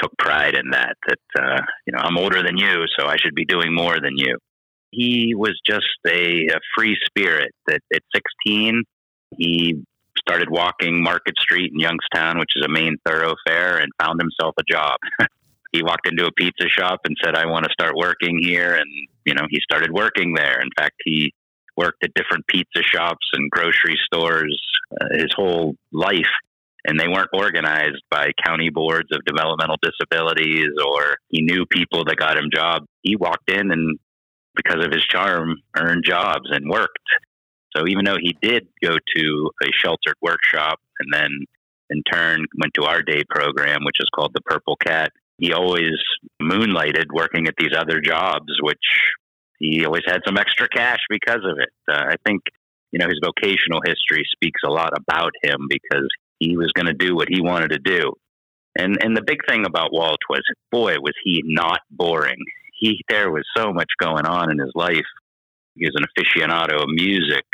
took 0.02 0.16
pride 0.18 0.54
in 0.54 0.70
that. 0.70 0.96
That 1.06 1.18
uh, 1.38 1.62
you 1.86 1.92
know, 1.92 2.00
I'm 2.00 2.18
older 2.18 2.42
than 2.42 2.56
you, 2.56 2.84
so 2.98 3.06
I 3.06 3.16
should 3.16 3.34
be 3.34 3.44
doing 3.44 3.74
more 3.74 4.00
than 4.00 4.16
you. 4.16 4.38
He 4.90 5.34
was 5.34 5.58
just 5.66 5.86
a, 6.06 6.46
a 6.46 6.60
free 6.76 6.96
spirit. 7.06 7.52
That 7.66 7.80
at 7.94 8.02
16, 8.14 8.82
he 9.38 9.82
started 10.18 10.50
walking 10.50 11.02
Market 11.02 11.34
Street 11.38 11.72
in 11.72 11.80
Youngstown, 11.80 12.38
which 12.38 12.50
is 12.56 12.64
a 12.64 12.68
main 12.68 12.96
thoroughfare, 13.06 13.78
and 13.78 13.90
found 14.00 14.20
himself 14.20 14.54
a 14.58 14.62
job. 14.70 14.98
he 15.72 15.82
walked 15.82 16.06
into 16.06 16.26
a 16.26 16.32
pizza 16.32 16.68
shop 16.68 17.00
and 17.04 17.16
said, 17.24 17.34
"I 17.34 17.46
want 17.46 17.64
to 17.64 17.70
start 17.72 17.96
working 17.96 18.38
here," 18.42 18.74
and 18.74 18.88
you 19.24 19.34
know, 19.34 19.46
he 19.50 19.60
started 19.60 19.92
working 19.92 20.34
there. 20.34 20.60
In 20.60 20.68
fact, 20.76 20.96
he 21.04 21.32
worked 21.76 22.04
at 22.04 22.12
different 22.14 22.46
pizza 22.48 22.82
shops 22.82 23.26
and 23.32 23.50
grocery 23.50 23.98
stores 24.06 24.60
uh, 25.00 25.06
his 25.12 25.32
whole 25.34 25.74
life. 25.92 26.32
And 26.84 26.98
they 26.98 27.06
weren't 27.06 27.30
organized 27.32 28.02
by 28.10 28.32
county 28.44 28.70
boards 28.70 29.08
of 29.12 29.24
developmental 29.24 29.76
disabilities 29.80 30.70
or 30.84 31.16
he 31.28 31.42
knew 31.42 31.64
people 31.66 32.04
that 32.04 32.16
got 32.16 32.36
him 32.36 32.50
jobs. 32.52 32.86
He 33.02 33.14
walked 33.16 33.50
in 33.50 33.70
and, 33.70 33.98
because 34.56 34.84
of 34.84 34.92
his 34.92 35.04
charm, 35.04 35.56
earned 35.76 36.04
jobs 36.04 36.50
and 36.50 36.68
worked. 36.68 36.98
So 37.76 37.86
even 37.86 38.04
though 38.04 38.18
he 38.20 38.36
did 38.42 38.66
go 38.82 38.96
to 39.16 39.50
a 39.62 39.68
sheltered 39.72 40.16
workshop 40.20 40.80
and 40.98 41.08
then 41.12 41.30
in 41.90 42.02
turn 42.02 42.44
went 42.60 42.74
to 42.74 42.84
our 42.84 43.02
day 43.02 43.22
program, 43.28 43.84
which 43.84 43.96
is 44.00 44.08
called 44.14 44.32
the 44.34 44.42
Purple 44.42 44.76
Cat, 44.76 45.12
he 45.38 45.52
always 45.52 45.92
moonlighted 46.40 47.06
working 47.12 47.48
at 47.48 47.54
these 47.58 47.74
other 47.76 48.00
jobs, 48.00 48.52
which 48.60 48.78
he 49.58 49.84
always 49.84 50.02
had 50.06 50.20
some 50.26 50.36
extra 50.36 50.68
cash 50.68 51.00
because 51.08 51.40
of 51.44 51.58
it. 51.58 51.70
Uh, 51.90 52.04
I 52.10 52.16
think, 52.26 52.42
you 52.90 52.98
know, 52.98 53.06
his 53.06 53.20
vocational 53.24 53.80
history 53.84 54.24
speaks 54.32 54.60
a 54.64 54.70
lot 54.70 54.92
about 54.96 55.32
him 55.42 55.66
because 55.68 56.08
he 56.42 56.56
was 56.56 56.72
going 56.74 56.86
to 56.86 56.92
do 56.92 57.14
what 57.14 57.28
he 57.30 57.40
wanted 57.40 57.70
to 57.70 57.78
do. 57.78 58.12
And 58.78 58.96
and 59.02 59.16
the 59.16 59.22
big 59.26 59.38
thing 59.46 59.66
about 59.66 59.92
Walt 59.92 60.20
was, 60.28 60.42
boy, 60.70 60.96
was 61.00 61.14
he 61.24 61.42
not 61.44 61.80
boring. 61.90 62.38
He 62.78 63.00
there 63.08 63.30
was 63.30 63.44
so 63.56 63.72
much 63.72 63.90
going 64.00 64.26
on 64.26 64.50
in 64.50 64.58
his 64.58 64.72
life. 64.74 65.10
He 65.74 65.86
was 65.86 65.94
an 65.94 66.04
aficionado 66.10 66.82
of 66.82 66.88
music, 66.88 67.44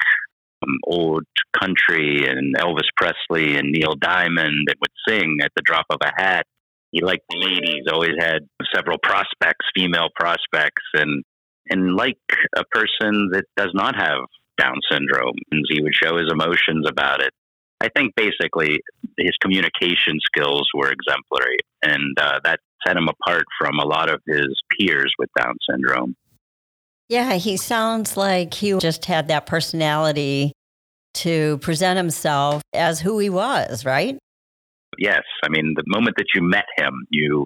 um, 0.63 0.77
old 0.85 1.25
country, 1.61 2.27
and 2.29 2.57
Elvis 2.57 2.89
Presley 2.97 3.57
and 3.57 3.73
Neil 3.73 3.95
Diamond 3.95 4.69
that 4.69 4.77
would 4.81 4.91
sing 5.09 5.39
at 5.43 5.53
the 5.57 5.63
drop 5.63 5.87
of 5.91 5.99
a 6.03 6.13
hat. 6.17 6.47
He 6.93 7.03
liked 7.03 7.25
ladies. 7.35 7.85
Always 7.93 8.17
had 8.19 8.49
several 8.75 8.99
prospects, 9.03 9.67
female 9.77 10.09
prospects, 10.15 10.85
and 10.95 11.25
and 11.69 11.95
like 11.95 12.19
a 12.57 12.65
person 12.71 13.31
that 13.33 13.45
does 13.57 13.71
not 13.75 13.95
have 13.97 14.21
Down 14.57 14.81
syndrome, 14.91 15.37
he 15.69 15.83
would 15.83 15.95
show 15.95 16.17
his 16.17 16.31
emotions 16.33 16.87
about 16.89 17.21
it. 17.23 17.33
I 17.81 17.89
think 17.97 18.15
basically 18.17 18.81
his 19.17 19.33
communication 19.41 20.19
skills 20.25 20.69
were 20.75 20.91
exemplary, 20.91 21.59
and 21.83 22.19
uh, 22.19 22.41
that 22.45 22.61
set 22.87 22.97
him 22.97 23.09
apart 23.09 23.45
from 23.59 23.79
a 23.79 23.87
lot 23.87 24.11
of 24.11 24.21
his 24.27 24.49
peers 24.79 25.13
with 25.19 25.29
Down 25.39 25.55
syndrome. 25.71 26.15
Yeah, 27.09 27.35
he 27.35 27.57
sounds 27.57 28.17
like 28.17 28.53
he 28.55 28.77
just 28.79 29.05
had 29.07 29.29
that 29.29 29.47
personality 29.47 30.53
to 31.15 31.59
present 31.59 31.97
himself 31.97 32.63
as 32.73 33.01
who 33.01 33.19
he 33.19 33.31
was, 33.31 33.85
right? 33.85 34.19
Yes, 34.99 35.23
I 35.45 35.49
mean 35.49 35.75
the 35.77 35.85
moment 35.87 36.17
that 36.19 36.27
you 36.35 36.43
met 36.43 36.67
him, 36.77 37.07
you 37.11 37.45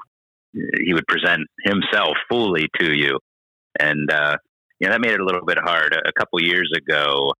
he 0.54 0.92
would 0.92 1.06
present 1.06 1.42
himself 1.64 2.16
fully 2.30 2.68
to 2.78 2.96
you, 2.96 3.18
and 3.78 4.10
uh, 4.10 4.36
you 4.80 4.88
know 4.88 4.94
that 4.94 5.00
made 5.00 5.12
it 5.12 5.20
a 5.20 5.24
little 5.24 5.44
bit 5.44 5.58
hard. 5.58 5.94
A 5.94 6.12
couple 6.18 6.42
years 6.42 6.70
ago, 6.76 7.32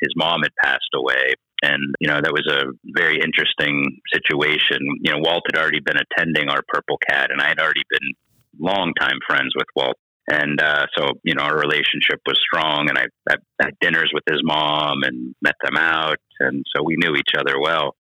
his 0.00 0.10
mom 0.16 0.42
had 0.42 0.52
passed 0.62 0.90
away, 0.94 1.34
and 1.66 1.94
you 2.00 2.08
know 2.08 2.20
that 2.22 2.32
was 2.32 2.46
a 2.50 2.72
very 2.84 3.20
interesting 3.20 4.00
situation. 4.12 4.78
You 5.02 5.12
know, 5.12 5.18
Walt 5.20 5.44
had 5.52 5.60
already 5.60 5.80
been 5.80 5.96
attending 5.96 6.48
our 6.48 6.62
Purple 6.68 6.98
Cat, 7.08 7.30
and 7.30 7.40
I 7.40 7.48
had 7.48 7.58
already 7.58 7.82
been 7.90 8.12
longtime 8.58 9.18
friends 9.26 9.52
with 9.56 9.66
Walt. 9.74 9.96
And 10.28 10.60
uh, 10.60 10.86
so, 10.98 11.12
you 11.22 11.36
know, 11.36 11.44
our 11.44 11.56
relationship 11.56 12.18
was 12.26 12.36
strong, 12.40 12.88
and 12.88 12.98
I, 12.98 13.04
I 13.30 13.36
had 13.62 13.74
dinners 13.80 14.10
with 14.12 14.24
his 14.28 14.40
mom 14.42 15.04
and 15.04 15.36
met 15.40 15.54
them 15.62 15.76
out, 15.76 16.18
and 16.40 16.64
so 16.74 16.82
we 16.82 16.96
knew 16.96 17.14
each 17.14 17.38
other 17.38 17.60
well. 17.60 17.94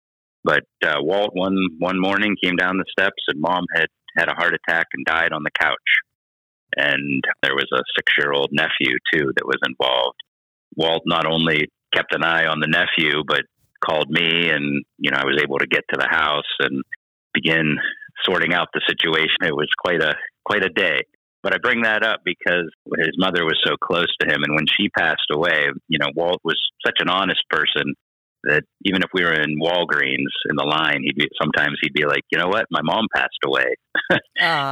But 0.45 0.63
uh, 0.85 0.99
Walt 0.99 1.31
one 1.33 1.57
one 1.79 1.99
morning 1.99 2.35
came 2.41 2.55
down 2.55 2.77
the 2.77 2.85
steps, 2.97 3.23
and 3.27 3.41
mom 3.41 3.65
had 3.75 3.87
had 4.17 4.29
a 4.29 4.35
heart 4.35 4.53
attack 4.53 4.87
and 4.93 5.05
died 5.05 5.33
on 5.33 5.43
the 5.43 5.51
couch 5.59 5.79
and 6.75 7.23
there 7.41 7.55
was 7.55 7.67
a 7.73 7.83
six 7.95 8.13
year 8.17 8.31
old 8.31 8.49
nephew 8.51 8.95
too 9.13 9.31
that 9.35 9.45
was 9.45 9.59
involved. 9.65 10.19
Walt 10.75 11.03
not 11.05 11.25
only 11.25 11.69
kept 11.93 12.15
an 12.15 12.23
eye 12.23 12.45
on 12.47 12.59
the 12.59 12.67
nephew, 12.67 13.23
but 13.27 13.41
called 13.83 14.09
me, 14.09 14.49
and 14.49 14.83
you 14.97 15.11
know 15.11 15.17
I 15.17 15.25
was 15.25 15.39
able 15.41 15.57
to 15.59 15.67
get 15.67 15.83
to 15.93 15.99
the 15.99 16.07
house 16.09 16.49
and 16.59 16.83
begin 17.33 17.77
sorting 18.25 18.53
out 18.53 18.67
the 18.73 18.81
situation. 18.87 19.43
It 19.43 19.55
was 19.55 19.69
quite 19.77 20.01
a 20.01 20.15
quite 20.45 20.63
a 20.63 20.69
day. 20.69 21.01
But 21.41 21.53
I 21.53 21.57
bring 21.61 21.81
that 21.81 22.05
up 22.05 22.21
because 22.23 22.71
his 22.97 23.15
mother 23.17 23.43
was 23.43 23.59
so 23.65 23.75
close 23.75 24.07
to 24.21 24.27
him, 24.27 24.43
and 24.43 24.55
when 24.55 24.65
she 24.67 24.87
passed 24.89 25.27
away, 25.31 25.67
you 25.87 25.99
know 25.99 26.07
Walt 26.15 26.39
was 26.43 26.59
such 26.85 26.97
an 26.99 27.09
honest 27.09 27.41
person 27.49 27.93
that 28.43 28.63
even 28.83 29.01
if 29.01 29.09
we 29.13 29.23
were 29.23 29.33
in 29.33 29.59
Walgreens 29.59 30.33
in 30.49 30.55
the 30.55 30.67
line, 30.67 30.99
he'd 31.03 31.15
be 31.15 31.27
sometimes 31.41 31.79
he'd 31.81 31.93
be 31.93 32.05
like, 32.05 32.23
you 32.31 32.37
know 32.37 32.47
what, 32.47 32.65
my 32.71 32.81
mom 32.81 33.07
passed 33.13 33.39
away, 33.45 33.75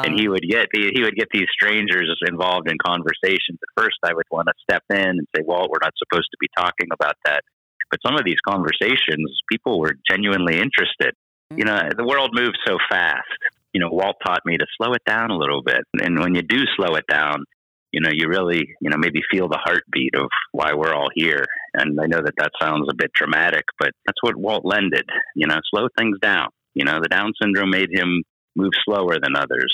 and 0.06 0.20
he 0.20 0.27
would 0.27 0.44
get 0.48 0.68
he 0.74 1.01
would 1.01 1.15
get 1.15 1.27
these 1.32 1.48
strangers 1.51 2.13
involved 2.27 2.70
in 2.70 2.77
conversations. 2.84 3.60
At 3.62 3.84
first, 3.84 3.98
I 4.03 4.13
would 4.13 4.27
want 4.32 4.48
to 4.48 4.53
step 4.63 4.84
in 4.89 5.20
and 5.20 5.27
say, 5.36 5.44
Walt, 5.46 5.70
we're 5.72 5.84
not 5.84 5.94
supposed 5.98 6.27
to 6.32 6.38
be 6.39 6.48
talking 6.58 6.88
about 6.94 7.15
that, 7.25 7.44
but 7.92 8.00
some 8.06 8.16
of 8.16 8.26
these 8.26 8.40
conversations, 8.48 9.30
people 9.52 9.80
were 9.80 9.94
genuinely 10.10 10.56
interested. 10.56 11.14
Mm-hmm. 11.52 11.58
You 11.60 11.66
know, 11.66 11.82
the 11.96 12.06
world 12.06 12.32
moves 12.34 12.58
so 12.66 12.78
fast. 12.90 13.28
You 13.74 13.82
know, 13.82 13.90
Walt 13.92 14.18
taught 14.26 14.42
me 14.46 14.58
to 14.58 14.66
slow 14.78 14.94
it 14.94 15.04
down 15.06 15.32
a 15.32 15.38
little 15.38 15.62
bit, 15.62 15.84
and 16.02 16.20
when 16.20 16.36
you 16.36 16.42
do 16.42 16.64
slow 16.76 16.96
it 16.96 17.06
down, 17.08 17.44
you 17.92 18.00
know, 18.00 18.10
you 18.12 18.28
really, 18.28 18.64
you 18.80 18.90
know, 18.90 18.98
maybe 18.98 19.22
feel 19.30 19.50
the 19.50 19.60
heartbeat 19.62 20.16
of 20.16 20.30
why 20.54 20.74
we're 20.74 20.94
all 20.94 21.10
here. 21.14 21.44
And 21.74 22.00
I 22.00 22.06
know 22.08 22.22
that 22.24 22.36
that 22.38 22.52
sounds 22.62 22.88
a 22.90 22.96
bit 22.96 23.12
dramatic, 23.14 23.66
but 23.80 23.92
that's 24.06 24.22
what 24.22 24.38
Walt 24.38 24.66
lended, 24.66 25.06
you 25.36 25.48
know, 25.48 25.58
slow 25.70 25.88
things 25.98 26.18
down. 26.22 26.48
You 26.74 26.86
know, 26.86 27.00
the 27.02 27.10
Down 27.10 27.34
syndrome 27.42 27.70
made 27.70 27.90
him 27.92 28.24
move 28.56 28.72
slower 28.86 29.18
than 29.22 29.36
others, 29.36 29.74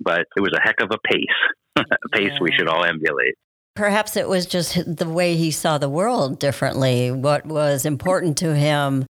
but 0.00 0.26
it 0.36 0.40
was 0.40 0.52
a 0.56 0.62
heck 0.62 0.80
of 0.80 0.90
a 0.92 0.98
pace, 1.08 1.26
a 1.76 2.08
pace 2.12 2.30
yeah. 2.32 2.38
we 2.40 2.52
should 2.56 2.68
all 2.68 2.84
emulate. 2.84 3.34
Perhaps 3.76 4.16
it 4.16 4.26
was 4.28 4.46
just 4.46 4.96
the 4.96 5.08
way 5.08 5.36
he 5.36 5.50
saw 5.50 5.76
the 5.76 5.88
world 5.88 6.38
differently, 6.38 7.10
what 7.10 7.44
was 7.44 7.84
important 7.84 8.38
to 8.38 8.54
him. 8.54 9.04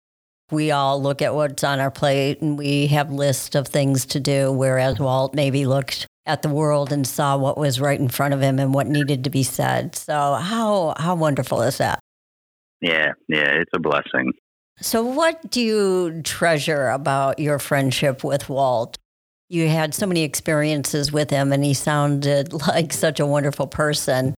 We 0.51 0.71
all 0.71 1.01
look 1.01 1.21
at 1.21 1.35
what's 1.35 1.63
on 1.63 1.79
our 1.79 1.91
plate 1.91 2.41
and 2.41 2.57
we 2.57 2.87
have 2.87 3.11
lists 3.11 3.55
of 3.55 3.67
things 3.67 4.05
to 4.07 4.19
do, 4.19 4.51
whereas 4.51 4.99
Walt 4.99 5.35
maybe 5.35 5.65
looked 5.65 6.07
at 6.25 6.41
the 6.41 6.49
world 6.49 6.93
and 6.93 7.05
saw 7.05 7.37
what 7.37 7.57
was 7.57 7.81
right 7.81 7.99
in 7.99 8.07
front 8.07 8.33
of 8.33 8.41
him 8.41 8.57
and 8.57 8.73
what 8.73 8.87
needed 8.87 9.25
to 9.25 9.29
be 9.29 9.43
said. 9.43 9.95
So 9.95 10.35
how 10.35 10.93
how 10.97 11.15
wonderful 11.15 11.61
is 11.63 11.77
that? 11.79 11.99
Yeah, 12.79 13.13
yeah, 13.27 13.49
it's 13.55 13.71
a 13.73 13.79
blessing. 13.79 14.31
So 14.79 15.03
what 15.03 15.51
do 15.51 15.61
you 15.61 16.21
treasure 16.23 16.87
about 16.89 17.39
your 17.39 17.59
friendship 17.59 18.23
with 18.23 18.49
Walt? 18.49 18.97
You 19.49 19.67
had 19.67 19.93
so 19.93 20.05
many 20.05 20.23
experiences 20.23 21.11
with 21.11 21.29
him 21.29 21.51
and 21.51 21.63
he 21.63 21.73
sounded 21.73 22.53
like 22.67 22.93
such 22.93 23.19
a 23.19 23.25
wonderful 23.25 23.67
person. 23.67 24.35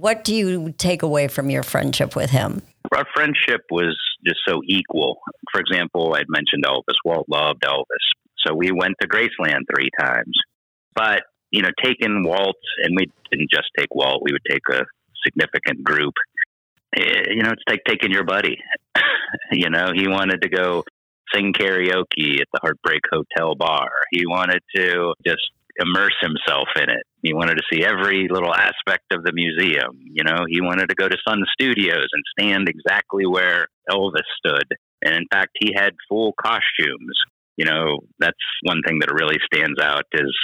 What 0.00 0.24
do 0.24 0.34
you 0.34 0.74
take 0.76 1.02
away 1.02 1.26
from 1.26 1.48
your 1.48 1.62
friendship 1.62 2.14
with 2.14 2.28
him? 2.28 2.60
Our 2.94 3.06
friendship 3.14 3.62
was 3.70 3.98
just 4.26 4.40
so 4.46 4.60
equal. 4.66 5.20
For 5.50 5.58
example, 5.58 6.14
I'd 6.14 6.28
mentioned 6.28 6.64
Elvis. 6.66 6.96
Walt 7.02 7.26
loved 7.30 7.62
Elvis. 7.62 8.04
So 8.46 8.54
we 8.54 8.72
went 8.72 8.96
to 9.00 9.08
Graceland 9.08 9.62
three 9.74 9.88
times. 9.98 10.34
But, 10.94 11.22
you 11.50 11.62
know, 11.62 11.70
taking 11.82 12.24
Walt, 12.24 12.56
and 12.82 12.94
we 12.94 13.10
didn't 13.30 13.50
just 13.50 13.68
take 13.78 13.94
Walt, 13.94 14.20
we 14.22 14.32
would 14.32 14.44
take 14.46 14.68
a 14.70 14.84
significant 15.24 15.82
group. 15.82 16.12
Eh, 16.94 17.30
you 17.30 17.42
know, 17.42 17.52
it's 17.52 17.62
like 17.66 17.80
taking 17.88 18.12
your 18.12 18.24
buddy. 18.24 18.58
you 19.52 19.70
know, 19.70 19.92
he 19.94 20.08
wanted 20.08 20.42
to 20.42 20.50
go 20.50 20.84
sing 21.34 21.54
karaoke 21.54 22.40
at 22.40 22.48
the 22.52 22.60
Heartbreak 22.60 23.00
Hotel 23.10 23.54
bar. 23.54 23.90
He 24.10 24.26
wanted 24.26 24.60
to 24.76 25.14
just 25.26 25.40
immerse 25.78 26.16
himself 26.20 26.68
in 26.76 26.90
it. 26.90 27.04
He 27.22 27.34
wanted 27.34 27.56
to 27.56 27.62
see 27.72 27.84
every 27.84 28.28
little 28.30 28.54
aspect 28.54 29.12
of 29.12 29.24
the 29.24 29.32
museum. 29.32 29.98
You 30.04 30.24
know, 30.24 30.44
he 30.48 30.60
wanted 30.60 30.88
to 30.88 30.94
go 30.94 31.08
to 31.08 31.16
Sun 31.26 31.42
Studios 31.52 32.08
and 32.12 32.22
stand 32.38 32.68
exactly 32.68 33.26
where 33.26 33.66
Elvis 33.90 34.26
stood. 34.38 34.66
And 35.04 35.14
in 35.14 35.26
fact, 35.30 35.50
he 35.58 35.72
had 35.74 35.92
full 36.08 36.32
costumes. 36.40 37.16
You 37.56 37.66
know, 37.66 38.00
that's 38.18 38.36
one 38.62 38.82
thing 38.86 38.98
that 39.00 39.12
really 39.12 39.38
stands 39.52 39.80
out 39.80 40.04
is 40.12 40.34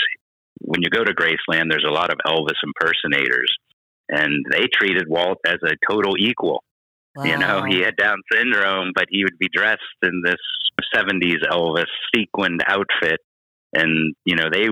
when 0.60 0.82
you 0.82 0.90
go 0.90 1.04
to 1.04 1.14
Graceland, 1.14 1.70
there's 1.70 1.86
a 1.88 1.92
lot 1.92 2.10
of 2.10 2.18
Elvis 2.26 2.58
impersonators, 2.64 3.52
and 4.08 4.44
they 4.50 4.66
treated 4.72 5.08
Walt 5.08 5.38
as 5.46 5.58
a 5.64 5.74
total 5.90 6.14
equal. 6.18 6.62
Wow. 7.14 7.24
You 7.24 7.38
know, 7.38 7.64
he 7.64 7.80
had 7.80 7.96
Down 7.96 8.16
syndrome, 8.32 8.92
but 8.94 9.06
he 9.10 9.24
would 9.24 9.38
be 9.38 9.48
dressed 9.52 9.82
in 10.02 10.22
this 10.24 10.36
70s 10.94 11.42
Elvis 11.50 11.86
sequined 12.14 12.62
outfit, 12.66 13.20
and 13.74 14.14
you 14.24 14.36
know 14.36 14.48
they 14.50 14.68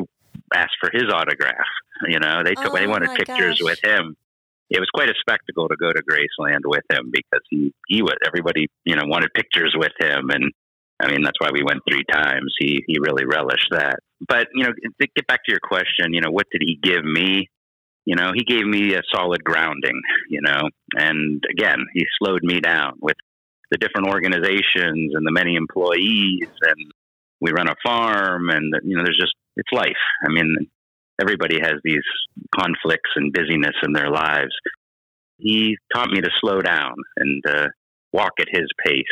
asked 0.55 0.77
for 0.81 0.91
his 0.93 1.05
autograph. 1.13 1.67
You 2.09 2.19
know, 2.19 2.43
they 2.45 2.55
took 2.55 2.73
oh, 2.73 2.77
they 2.77 2.87
wanted 2.87 3.11
pictures 3.17 3.61
gosh. 3.61 3.63
with 3.63 3.85
him. 3.85 4.17
It 4.71 4.79
was 4.79 4.89
quite 4.95 5.11
a 5.11 5.15
spectacle 5.21 5.69
to 5.69 5.77
go 5.77 5.93
to 5.93 6.03
Graceland 6.03 6.61
with 6.65 6.85
him 6.91 7.11
because 7.13 7.43
he 7.51 7.75
he 7.89 8.03
was 8.03 8.17
everybody 8.25 8.69
you 8.85 8.97
know 8.97 9.03
wanted 9.07 9.31
pictures 9.35 9.75
with 9.77 9.93
him, 10.01 10.31
and 10.31 10.53
I 11.01 11.11
mean, 11.11 11.23
that's 11.23 11.41
why 11.41 11.51
we 11.53 11.63
went 11.63 11.81
three 11.89 12.05
times. 12.11 12.55
He 12.59 12.85
he 12.87 12.99
really 13.01 13.25
relished 13.25 13.69
that. 13.73 14.01
But 14.27 14.49
you 14.55 14.65
know, 14.65 14.71
to 14.73 15.09
get 15.17 15.27
back 15.27 15.41
to 15.45 15.53
your 15.53 15.61
question, 15.63 16.13
you 16.13 16.21
know, 16.21 16.31
what 16.31 16.47
did 16.53 16.63
he 16.65 16.79
give 16.83 17.05
me? 17.05 17.49
You 18.05 18.17
know, 18.17 18.33
he 18.35 18.45
gave 18.45 18.67
me 18.67 18.95
a 18.95 19.03
solid 19.13 19.43
grounding. 19.43 20.01
You 20.29 20.43
know, 20.43 20.69
and 20.97 21.43
again, 21.51 21.79
he 21.95 22.05
slowed 22.19 22.43
me 22.43 22.61
down 22.61 22.99
with 23.01 23.17
the 23.71 23.79
different 23.79 24.09
organizations 24.09 25.15
and 25.15 25.27
the 25.27 25.33
many 25.33 25.57
employees, 25.57 26.49
and 26.63 26.93
we 27.41 27.53
run 27.53 27.69
a 27.69 27.77
farm, 27.83 28.51
and 28.51 28.75
you 28.85 28.97
know, 28.97 29.03
there's 29.03 29.19
just 29.19 29.35
it's 29.61 29.73
life. 29.73 30.03
I 30.25 30.33
mean, 30.33 30.57
everybody 31.21 31.61
has 31.61 31.75
these 31.85 32.03
conflicts 32.59 33.11
and 33.17 33.33
busyness 33.33 33.77
in 33.83 33.93
their 33.93 34.11
lives. 34.11 34.53
he 35.37 35.77
taught 35.95 36.11
me 36.11 36.21
to 36.21 36.31
slow 36.41 36.61
down 36.61 36.95
and 37.17 37.43
uh, 37.47 37.69
walk 38.13 38.33
at 38.41 38.49
his 38.51 38.67
pace 38.85 39.05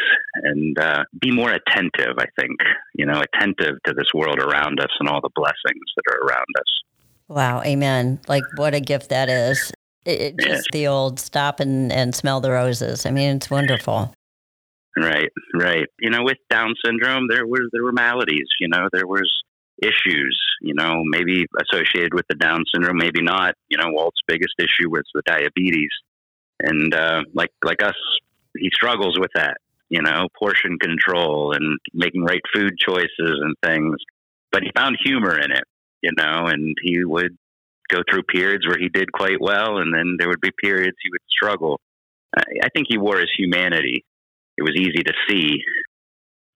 and 0.43 0.79
uh, 0.79 1.05
be 1.21 1.31
more 1.31 1.51
attentive, 1.51 2.17
I 2.19 2.27
think, 2.39 2.59
you 2.95 3.07
know, 3.07 3.23
attentive 3.23 3.77
to 3.87 3.95
this 3.95 4.09
world 4.15 4.39
around 4.39 4.81
us 4.81 4.91
and 5.01 5.09
all 5.09 5.21
the 5.21 5.31
blessings 5.35 5.85
that 5.97 6.13
are 6.13 6.27
around 6.27 6.47
us. 6.59 6.83
Wow, 7.29 7.63
amen. 7.63 8.21
Like 8.27 8.45
what 8.57 8.75
a 8.75 8.81
gift 8.81 9.11
that 9.11 9.29
is. 9.29 9.73
It, 10.05 10.21
it 10.21 10.39
just 10.39 10.69
the 10.73 10.87
old 10.87 11.21
stop 11.21 11.61
and, 11.61 11.93
and 11.93 12.15
smell 12.15 12.41
the 12.41 12.51
roses. 12.51 13.05
I 13.05 13.11
mean, 13.11 13.37
it's 13.37 13.51
wonderful. 13.51 14.15
Right, 14.97 15.31
right. 15.55 15.87
You 16.01 16.11
know, 16.11 16.23
with 16.23 16.39
Down 16.51 16.75
syndrome, 16.85 17.29
there 17.29 17.47
were 17.47 17.69
there 17.73 17.85
were 17.85 17.93
maladies. 17.93 18.49
You 18.59 18.69
know, 18.69 18.89
there 18.93 19.07
was 19.07 19.31
issues. 19.83 20.39
You 20.61 20.75
know, 20.75 21.03
maybe 21.05 21.47
associated 21.63 22.15
with 22.15 22.27
the 22.29 22.35
Down 22.35 22.65
syndrome, 22.75 22.99
maybe 22.99 23.23
not. 23.23 23.55
You 23.69 23.79
know, 23.79 23.89
Walt's 23.89 24.21
biggest 24.27 24.55
issue 24.59 24.91
was 24.91 25.05
the 25.15 25.23
diabetes, 25.27 25.91
and 26.61 26.95
uh, 26.95 27.23
like 27.35 27.51
like 27.65 27.83
us, 27.83 27.97
he 28.57 28.71
struggles 28.73 29.19
with 29.19 29.31
that. 29.35 29.59
You 29.89 30.03
know, 30.03 30.29
portion 30.39 30.79
control 30.79 31.55
and 31.55 31.79
making 31.95 32.25
right 32.25 32.43
food 32.55 32.73
choices 32.79 33.09
and 33.19 33.55
things. 33.65 33.97
But 34.53 34.63
he 34.63 34.71
found 34.77 34.99
humor 35.03 35.39
in 35.39 35.51
it. 35.53 35.65
You 36.03 36.11
know, 36.17 36.47
and 36.47 36.77
he 36.83 37.05
would 37.05 37.37
go 37.89 37.99
through 38.09 38.23
periods 38.25 38.67
where 38.67 38.79
he 38.79 38.89
did 38.89 39.11
quite 39.13 39.41
well, 39.41 39.79
and 39.79 39.95
then 39.95 40.17
there 40.19 40.29
would 40.29 40.41
be 40.41 40.51
periods 40.63 40.97
he 41.03 41.11
would 41.11 41.23
struggle. 41.31 41.81
I 42.37 42.43
I 42.65 42.69
think 42.75 42.87
he 42.89 42.99
wore 42.99 43.19
his 43.19 43.31
humanity. 43.37 44.05
It 44.57 44.63
was 44.63 44.75
easy 44.77 45.05
to 45.05 45.13
see, 45.29 45.59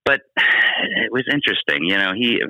but 0.04 0.20
it 0.36 1.12
was 1.12 1.24
interesting. 1.32 1.84
You 1.84 1.96
know, 1.96 2.12
he 2.14 2.40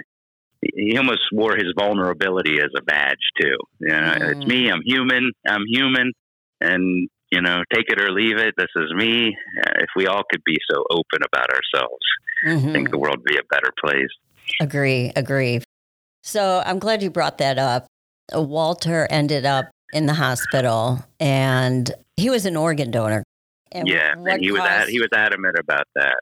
he 0.63 0.97
almost 0.97 1.23
wore 1.33 1.57
his 1.57 1.73
vulnerability 1.77 2.59
as 2.59 2.71
a 2.77 2.83
badge 2.83 3.17
too. 3.41 3.57
You 3.81 3.89
know, 3.89 4.15
mm. 4.15 4.31
it's 4.31 4.47
me. 4.47 4.71
I'm 4.71 4.83
human. 4.85 5.33
I'm 5.47 5.65
human, 5.67 6.13
and 6.61 7.09
you 7.31 7.41
know, 7.41 7.63
take 7.73 7.87
it 7.89 8.01
or 8.01 8.13
leave 8.13 8.39
it. 8.39 8.55
This 8.57 8.69
is 8.77 8.93
me. 8.95 9.35
If 9.77 9.89
we 9.97 10.07
all 10.07 10.23
could 10.31 10.43
be 10.45 10.57
so 10.71 10.85
open 10.91 11.21
about 11.27 11.49
ourselves, 11.51 12.05
mm-hmm. 12.47 12.69
I 12.69 12.73
think 12.73 12.91
the 12.91 12.99
world 12.99 13.19
would 13.19 13.25
be 13.25 13.39
a 13.39 13.45
better 13.51 13.73
place. 13.83 14.11
Agree. 14.61 15.13
Agree. 15.17 15.61
So 16.23 16.63
I'm 16.65 16.79
glad 16.79 17.03
you 17.03 17.11
brought 17.11 17.39
that 17.39 17.59
up. 17.59 17.87
Walter 18.33 19.09
ended 19.11 19.45
up 19.45 19.71
in 19.93 20.07
the 20.07 20.15
hospital 20.15 21.05
and 21.19 21.91
he 22.17 22.31
was 22.31 22.47
an 22.47 22.57
organ 22.57 22.91
donor. 22.91 23.25
And 23.73 23.89
yeah, 23.89 24.13
and 24.13 24.41
he 24.41 24.51
caused... 24.51 24.61
was 24.61 24.71
ad- 24.71 24.89
he 24.89 25.01
was 25.01 25.09
adamant 25.15 25.57
about 25.59 25.87
that. 25.95 26.21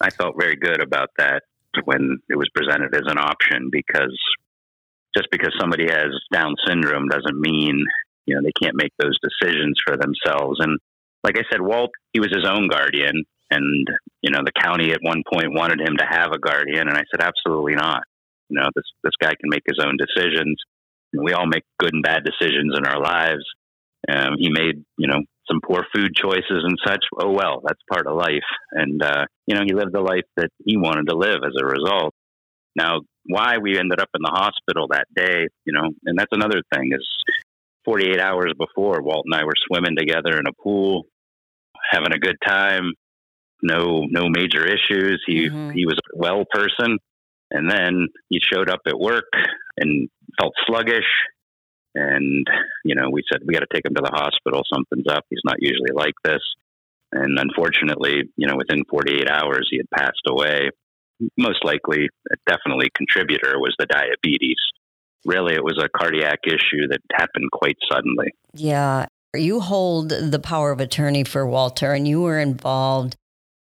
I 0.00 0.10
felt 0.10 0.34
very 0.38 0.56
good 0.56 0.80
about 0.82 1.08
that 1.18 1.42
when 1.84 2.18
it 2.28 2.36
was 2.36 2.48
presented 2.54 2.94
as 2.94 3.06
an 3.06 3.18
option 3.18 3.68
because 3.70 4.16
just 5.16 5.28
because 5.30 5.52
somebody 5.58 5.86
has 5.90 6.10
Down 6.32 6.54
syndrome 6.66 7.08
doesn't 7.08 7.40
mean 7.40 7.84
you 8.26 8.34
know 8.34 8.42
they 8.42 8.52
can't 8.62 8.76
make 8.76 8.92
those 8.98 9.18
decisions 9.22 9.78
for 9.86 9.96
themselves. 9.96 10.58
And 10.60 10.78
like 11.24 11.36
I 11.36 11.42
said, 11.50 11.60
Walt 11.60 11.90
he 12.12 12.20
was 12.20 12.32
his 12.34 12.46
own 12.48 12.68
guardian, 12.68 13.24
and 13.50 13.86
you 14.22 14.30
know 14.30 14.40
the 14.44 14.60
county 14.60 14.92
at 14.92 15.02
one 15.02 15.22
point 15.32 15.54
wanted 15.54 15.80
him 15.80 15.96
to 15.98 16.06
have 16.08 16.32
a 16.32 16.38
guardian, 16.38 16.88
and 16.88 16.96
I 16.96 17.02
said 17.10 17.22
absolutely 17.22 17.74
not. 17.74 18.02
You 18.48 18.60
know 18.60 18.68
this 18.74 18.86
this 19.02 19.14
guy 19.20 19.30
can 19.30 19.50
make 19.50 19.62
his 19.66 19.78
own 19.84 19.96
decisions 19.96 20.56
we 21.12 21.32
all 21.32 21.46
make 21.46 21.64
good 21.78 21.92
and 21.92 22.02
bad 22.02 22.22
decisions 22.24 22.74
in 22.76 22.86
our 22.86 23.00
lives. 23.00 23.44
Um, 24.08 24.36
he 24.38 24.48
made, 24.50 24.84
you 24.96 25.08
know, 25.08 25.22
some 25.50 25.60
poor 25.66 25.84
food 25.94 26.14
choices 26.14 26.62
and 26.64 26.78
such. 26.86 27.04
Oh 27.18 27.30
well, 27.30 27.62
that's 27.64 27.80
part 27.90 28.06
of 28.06 28.16
life. 28.16 28.48
And 28.72 29.02
uh, 29.02 29.24
you 29.46 29.54
know, 29.54 29.62
he 29.64 29.74
lived 29.74 29.92
the 29.92 30.00
life 30.00 30.26
that 30.36 30.50
he 30.64 30.76
wanted 30.76 31.08
to 31.08 31.16
live 31.16 31.40
as 31.44 31.54
a 31.60 31.66
result. 31.66 32.14
Now, 32.76 33.00
why 33.24 33.58
we 33.58 33.78
ended 33.78 34.00
up 34.00 34.08
in 34.14 34.22
the 34.22 34.30
hospital 34.30 34.88
that 34.90 35.06
day, 35.14 35.48
you 35.64 35.72
know, 35.72 35.88
and 36.04 36.18
that's 36.18 36.32
another 36.32 36.62
thing 36.72 36.90
is 36.92 37.06
48 37.84 38.20
hours 38.20 38.52
before 38.58 39.02
Walt 39.02 39.24
and 39.26 39.34
I 39.34 39.44
were 39.44 39.52
swimming 39.66 39.96
together 39.96 40.38
in 40.38 40.46
a 40.46 40.62
pool, 40.62 41.04
having 41.90 42.12
a 42.12 42.18
good 42.18 42.36
time, 42.46 42.92
no 43.62 44.06
no 44.08 44.28
major 44.28 44.64
issues. 44.66 45.22
He 45.26 45.48
mm-hmm. 45.48 45.70
he 45.70 45.86
was 45.86 45.98
a 46.14 46.18
well 46.18 46.44
person, 46.50 46.98
and 47.50 47.70
then 47.70 48.08
he 48.28 48.40
showed 48.40 48.70
up 48.70 48.80
at 48.86 48.98
work 48.98 49.30
and 49.78 50.08
felt 50.38 50.52
sluggish. 50.66 51.08
And, 51.94 52.46
you 52.84 52.94
know, 52.94 53.10
we 53.10 53.22
said, 53.30 53.42
we 53.46 53.54
got 53.54 53.60
to 53.60 53.74
take 53.74 53.84
him 53.84 53.94
to 53.94 54.02
the 54.02 54.12
hospital. 54.12 54.62
Something's 54.72 55.08
up. 55.10 55.24
He's 55.28 55.40
not 55.44 55.56
usually 55.60 55.92
like 55.92 56.14
this. 56.24 56.42
And 57.12 57.38
unfortunately, 57.38 58.30
you 58.36 58.46
know, 58.46 58.56
within 58.56 58.84
48 58.88 59.28
hours, 59.28 59.68
he 59.70 59.78
had 59.78 59.90
passed 59.90 60.22
away. 60.28 60.70
Most 61.36 61.64
likely, 61.64 62.08
definitely 62.46 62.88
contributor 62.96 63.58
was 63.58 63.74
the 63.78 63.86
diabetes. 63.86 64.58
Really, 65.24 65.54
it 65.54 65.64
was 65.64 65.82
a 65.82 65.88
cardiac 65.88 66.38
issue 66.46 66.86
that 66.88 67.00
happened 67.12 67.50
quite 67.52 67.76
suddenly. 67.90 68.32
Yeah. 68.54 69.06
You 69.34 69.60
hold 69.60 70.10
the 70.10 70.40
power 70.40 70.70
of 70.70 70.80
attorney 70.80 71.24
for 71.24 71.46
Walter, 71.46 71.92
and 71.92 72.06
you 72.06 72.22
were 72.22 72.38
involved 72.38 73.16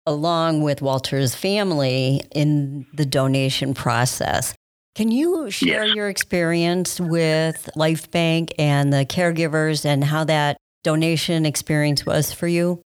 along 0.05 0.61
with 0.61 0.81
Walter's 0.81 1.33
family 1.33 2.21
in 2.33 2.85
the 2.93 3.05
donation 3.05 3.73
process. 3.73 4.53
Can 4.95 5.12
you 5.12 5.51
share 5.51 5.86
yes. 5.86 5.93
your 5.93 6.08
experience 6.08 7.01
with 7.01 7.69
Life 7.75 8.10
Bank 8.12 8.53
and 8.58 8.93
the 8.93 9.05
caregivers 9.05 9.84
and 9.84 10.01
how 10.01 10.23
that 10.23 10.55
donation 10.86 11.45
experience 11.45 12.05
was 12.05 12.31
for 12.31 12.47
you? 12.47 12.81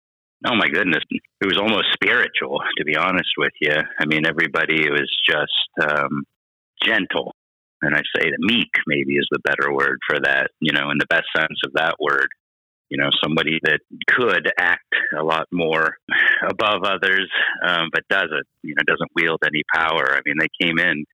Oh 0.45 0.55
my 0.55 0.67
goodness, 0.67 1.03
it 1.09 1.45
was 1.47 1.57
almost 1.57 1.87
spiritual, 1.93 2.59
to 2.77 2.85
be 2.85 2.95
honest 2.95 3.31
with 3.39 3.53
you. 3.59 3.73
I 3.99 4.05
mean, 4.05 4.27
everybody 4.27 4.87
was 4.91 5.11
just 5.27 5.89
um, 5.89 6.23
gentle, 6.83 7.33
and 7.81 7.95
I 7.95 8.01
say 8.15 8.29
that 8.29 8.37
meek 8.37 8.69
maybe 8.85 9.15
is 9.15 9.27
the 9.31 9.39
better 9.43 9.73
word 9.73 9.97
for 10.07 10.19
that. 10.19 10.51
You 10.59 10.73
know, 10.73 10.91
in 10.91 10.99
the 10.99 11.07
best 11.09 11.25
sense 11.35 11.59
of 11.65 11.73
that 11.73 11.95
word. 11.99 12.27
You 12.89 12.99
know, 12.99 13.09
somebody 13.23 13.57
that 13.63 13.79
could 14.07 14.51
act 14.59 14.93
a 15.17 15.23
lot 15.23 15.47
more 15.51 15.97
above 16.47 16.83
others, 16.83 17.27
um, 17.67 17.89
but 17.91 18.03
doesn't. 18.11 18.45
You 18.61 18.75
know, 18.75 18.83
doesn't 18.85 19.09
wield 19.15 19.39
any 19.43 19.63
power. 19.73 20.13
I 20.13 20.19
mean, 20.23 20.35
they 20.37 20.49
came 20.61 20.77
in 20.77 21.05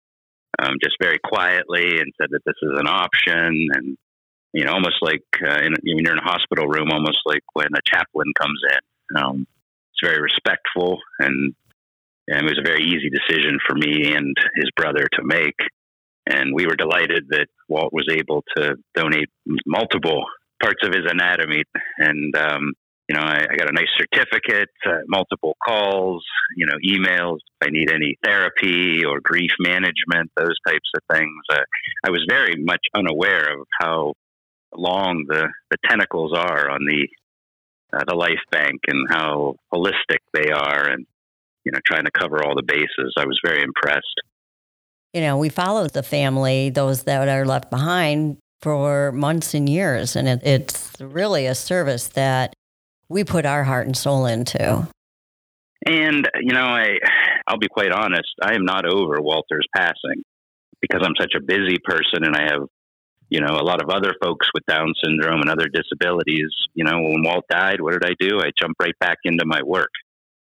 um, 0.62 0.76
just 0.82 0.96
very 1.02 1.20
quietly 1.24 2.00
and 2.00 2.14
said 2.20 2.30
that 2.32 2.46
this 2.46 2.56
is 2.62 2.80
an 2.80 2.88
option. 2.88 3.68
And 3.74 3.98
you 4.54 4.66
know 4.66 4.74
almost 4.74 4.98
like 5.02 5.24
uh, 5.42 5.60
in, 5.64 5.74
you're 5.84 6.14
in 6.14 6.20
a 6.20 6.24
hospital 6.24 6.68
room 6.68 6.92
almost 6.92 7.20
like 7.26 7.44
when 7.54 7.68
a 7.76 7.82
chaplain 7.86 8.32
comes 8.40 8.60
in. 8.72 9.18
Um, 9.18 9.48
it's 9.92 10.10
very 10.10 10.22
respectful 10.22 11.00
and, 11.20 11.54
and 12.28 12.40
it 12.40 12.44
was 12.44 12.60
a 12.60 12.68
very 12.68 12.84
easy 12.84 13.10
decision 13.10 13.60
for 13.68 13.76
me 13.76 14.14
and 14.14 14.36
his 14.56 14.70
brother 14.76 15.06
to 15.14 15.24
make. 15.24 15.58
And 16.28 16.54
we 16.54 16.66
were 16.66 16.76
delighted 16.76 17.26
that 17.30 17.48
Walt 17.68 17.92
was 17.92 18.08
able 18.12 18.44
to 18.56 18.76
donate 18.96 19.30
multiple 19.66 20.24
parts 20.62 20.80
of 20.84 20.94
his 20.94 21.10
anatomy. 21.10 21.64
And 21.98 22.36
um, 22.38 22.74
you 23.10 23.16
know, 23.16 23.22
I, 23.22 23.46
I 23.50 23.56
got 23.56 23.70
a 23.70 23.74
nice 23.74 23.90
certificate, 23.98 24.70
uh, 24.86 25.00
multiple 25.08 25.56
calls, 25.66 26.24
you 26.56 26.66
know, 26.66 26.76
emails. 26.86 27.38
If 27.62 27.68
I 27.68 27.70
need 27.70 27.92
any 27.92 28.18
therapy 28.24 29.04
or 29.04 29.20
grief 29.22 29.52
management, 29.60 30.32
those 30.38 30.56
types 30.66 30.90
of 30.96 31.16
things. 31.16 31.34
Uh, 31.52 31.62
I 32.06 32.10
was 32.10 32.26
very 32.30 32.56
much 32.58 32.82
unaware 32.96 33.60
of 33.60 33.68
how 33.80 34.14
long 34.74 35.26
the, 35.28 35.50
the 35.72 35.78
tentacles 35.90 36.34
are 36.34 36.70
on 36.70 36.86
the 36.86 37.08
uh, 37.94 38.06
the 38.08 38.16
life 38.16 38.40
bank 38.52 38.80
and 38.88 39.06
how 39.10 39.56
holistic 39.74 40.20
they 40.34 40.50
are, 40.50 40.88
and 40.88 41.06
you 41.66 41.74
know, 41.74 41.80
trying 41.86 42.06
to 42.06 42.12
cover 42.12 42.42
all 42.42 42.56
the 42.56 42.64
bases. 42.64 43.14
I 43.18 43.26
was 43.26 43.38
very 43.44 43.62
impressed. 43.62 44.22
You 45.14 45.20
know, 45.20 45.38
we 45.38 45.50
follow 45.50 45.88
the 45.90 46.04
family, 46.04 46.70
those 46.70 47.04
that 47.04 47.28
are 47.28 47.46
left 47.46 47.70
behind, 47.70 48.38
for 48.62 49.12
months 49.12 49.54
and 49.54 49.68
years, 49.68 50.16
and 50.16 50.30
it, 50.30 50.40
it's 50.44 50.94
really 51.02 51.48
a 51.48 51.56
service 51.56 52.08
that 52.10 52.54
we 53.12 53.24
put 53.24 53.46
our 53.46 53.64
heart 53.64 53.86
and 53.86 53.96
soul 53.96 54.26
into. 54.26 54.88
And 55.86 56.30
you 56.42 56.54
know, 56.54 56.66
I 56.66 56.98
I'll 57.48 57.58
be 57.58 57.68
quite 57.68 57.92
honest, 57.92 58.30
I 58.42 58.56
am 58.56 58.66
not 58.66 58.86
over 58.86 59.22
Walter's 59.22 59.68
passing 59.76 60.24
because 60.80 61.02
I'm 61.04 61.16
such 61.20 61.34
a 61.38 61.44
busy 61.44 61.78
person 61.84 62.24
and 62.24 62.36
I 62.36 62.44
have 62.52 62.64
you 63.32 63.40
know, 63.40 63.56
a 63.56 63.64
lot 63.64 63.82
of 63.82 63.90
other 63.90 64.14
folks 64.22 64.46
with 64.54 64.66
Down 64.66 64.94
syndrome 65.02 65.40
and 65.40 65.50
other 65.50 65.70
disabilities, 65.74 66.50
you 66.74 66.84
know, 66.84 67.00
when 67.00 67.24
Walt 67.24 67.46
died, 67.50 67.80
what 67.80 67.94
did 67.94 68.04
I 68.04 68.14
do? 68.20 68.40
I 68.42 68.52
jumped 68.60 68.76
right 68.82 68.98
back 69.00 69.20
into 69.24 69.46
my 69.46 69.62
work. 69.64 69.90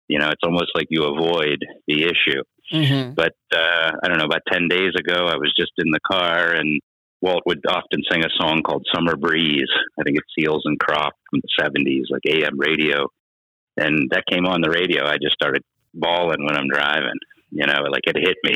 You 0.08 0.18
know, 0.18 0.30
it's 0.30 0.42
almost 0.44 0.72
like 0.74 0.88
you 0.90 1.04
avoid 1.04 1.60
the 1.88 2.04
issue. 2.04 2.42
Mm-hmm. 2.74 3.16
But 3.16 3.34
uh, 3.54 3.92
I 4.02 4.08
don't 4.08 4.18
know, 4.18 4.26
about 4.26 4.44
10 4.50 4.70
days 4.70 4.94
ago, 4.98 5.28
I 5.28 5.36
was 5.36 5.54
just 5.60 5.74
in 5.78 5.92
the 5.92 6.00
car 6.10 6.54
and 6.54 6.80
Walt 7.22 7.44
would 7.46 7.66
often 7.68 8.02
sing 8.10 8.24
a 8.24 8.30
song 8.40 8.62
called 8.64 8.86
Summer 8.94 9.16
Breeze. 9.16 9.70
I 10.00 10.04
think 10.04 10.18
it's 10.18 10.32
Seals 10.38 10.64
and 10.66 10.80
Crofts 10.80 11.20
from 11.30 11.42
the 11.42 11.64
70s, 11.64 12.06
like 12.10 12.22
AM 12.28 12.58
radio. 12.58 13.08
And 13.78 14.10
that 14.12 14.24
came 14.30 14.46
on 14.46 14.62
the 14.62 14.70
radio. 14.70 15.06
I 15.06 15.18
just 15.22 15.34
started 15.34 15.64
bawling 15.94 16.46
when 16.46 16.56
I'm 16.56 16.70
driving. 16.70 17.20
You 17.52 17.66
know, 17.66 17.82
like 17.90 18.04
it 18.06 18.16
hit 18.18 18.38
me. 18.44 18.56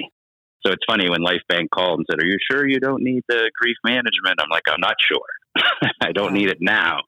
So 0.66 0.72
it's 0.72 0.84
funny 0.88 1.10
when 1.10 1.22
Life 1.22 1.42
Bank 1.50 1.72
called 1.72 2.00
and 2.00 2.06
said, 2.10 2.22
Are 2.22 2.26
you 2.26 2.38
sure 2.50 2.68
you 2.68 2.80
don't 2.80 3.04
need 3.04 3.24
the 3.28 3.52
grief 3.60 3.76
management? 3.84 4.40
I'm 4.40 4.50
like, 4.50 4.64
I'm 4.68 4.80
not 4.80 4.96
sure. 5.00 5.62
I 6.02 6.12
don't 6.14 6.34
need 6.34 6.50
it 6.50 6.60
now, 6.62 7.00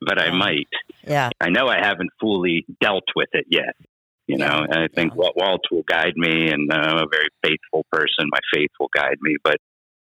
but 0.00 0.20
I 0.20 0.30
might. 0.30 0.68
Yeah. 1.06 1.30
I 1.40 1.50
know 1.50 1.68
I 1.68 1.78
haven't 1.78 2.10
fully 2.20 2.64
dealt 2.80 3.04
with 3.14 3.28
it 3.32 3.46
yet. 3.50 3.76
You 4.26 4.38
know, 4.38 4.64
and 4.66 4.78
I 4.78 4.88
think 4.88 5.12
yeah. 5.12 5.28
Walt 5.36 5.60
will 5.70 5.82
guide 5.82 6.16
me, 6.16 6.48
and 6.48 6.72
I'm 6.72 6.96
a 6.96 7.06
very 7.10 7.28
faithful 7.42 7.84
person. 7.92 8.30
My 8.30 8.38
faith 8.54 8.70
will 8.80 8.88
guide 8.96 9.18
me, 9.20 9.36
but 9.44 9.58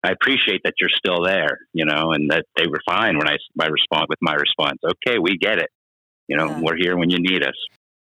I 0.04 0.10
appreciate 0.10 0.62
that 0.64 0.74
you're 0.80 0.90
still 0.90 1.22
there, 1.24 1.58
you 1.72 1.84
know, 1.84 2.12
and 2.12 2.30
that 2.30 2.44
they 2.56 2.66
were 2.66 2.80
fine 2.84 3.18
when 3.18 3.28
I 3.28 3.36
my 3.54 3.66
respond 3.66 4.06
with 4.08 4.18
my 4.20 4.34
response. 4.34 4.78
Okay, 4.84 5.18
we 5.18 5.36
get 5.38 5.58
it. 5.58 5.70
You 6.28 6.36
know, 6.36 6.46
Yeah. 6.50 6.58
we're 6.60 6.76
here 6.76 6.96
when 6.96 7.10
you 7.10 7.18
need 7.20 7.42
us. 7.42 7.54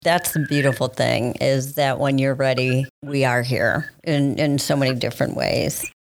That's 0.04 0.34
the 0.34 0.40
beautiful 0.40 0.88
thing 0.88 1.36
is 1.42 1.76
that 1.76 2.00
when 2.00 2.18
you're 2.18 2.34
ready, 2.34 2.86
we 3.04 3.24
are 3.24 3.44
here 3.44 3.92
in, 4.04 4.40
in 4.40 4.58
so 4.58 4.76
many 4.76 4.96
different 4.96 5.36
ways. 5.36 5.92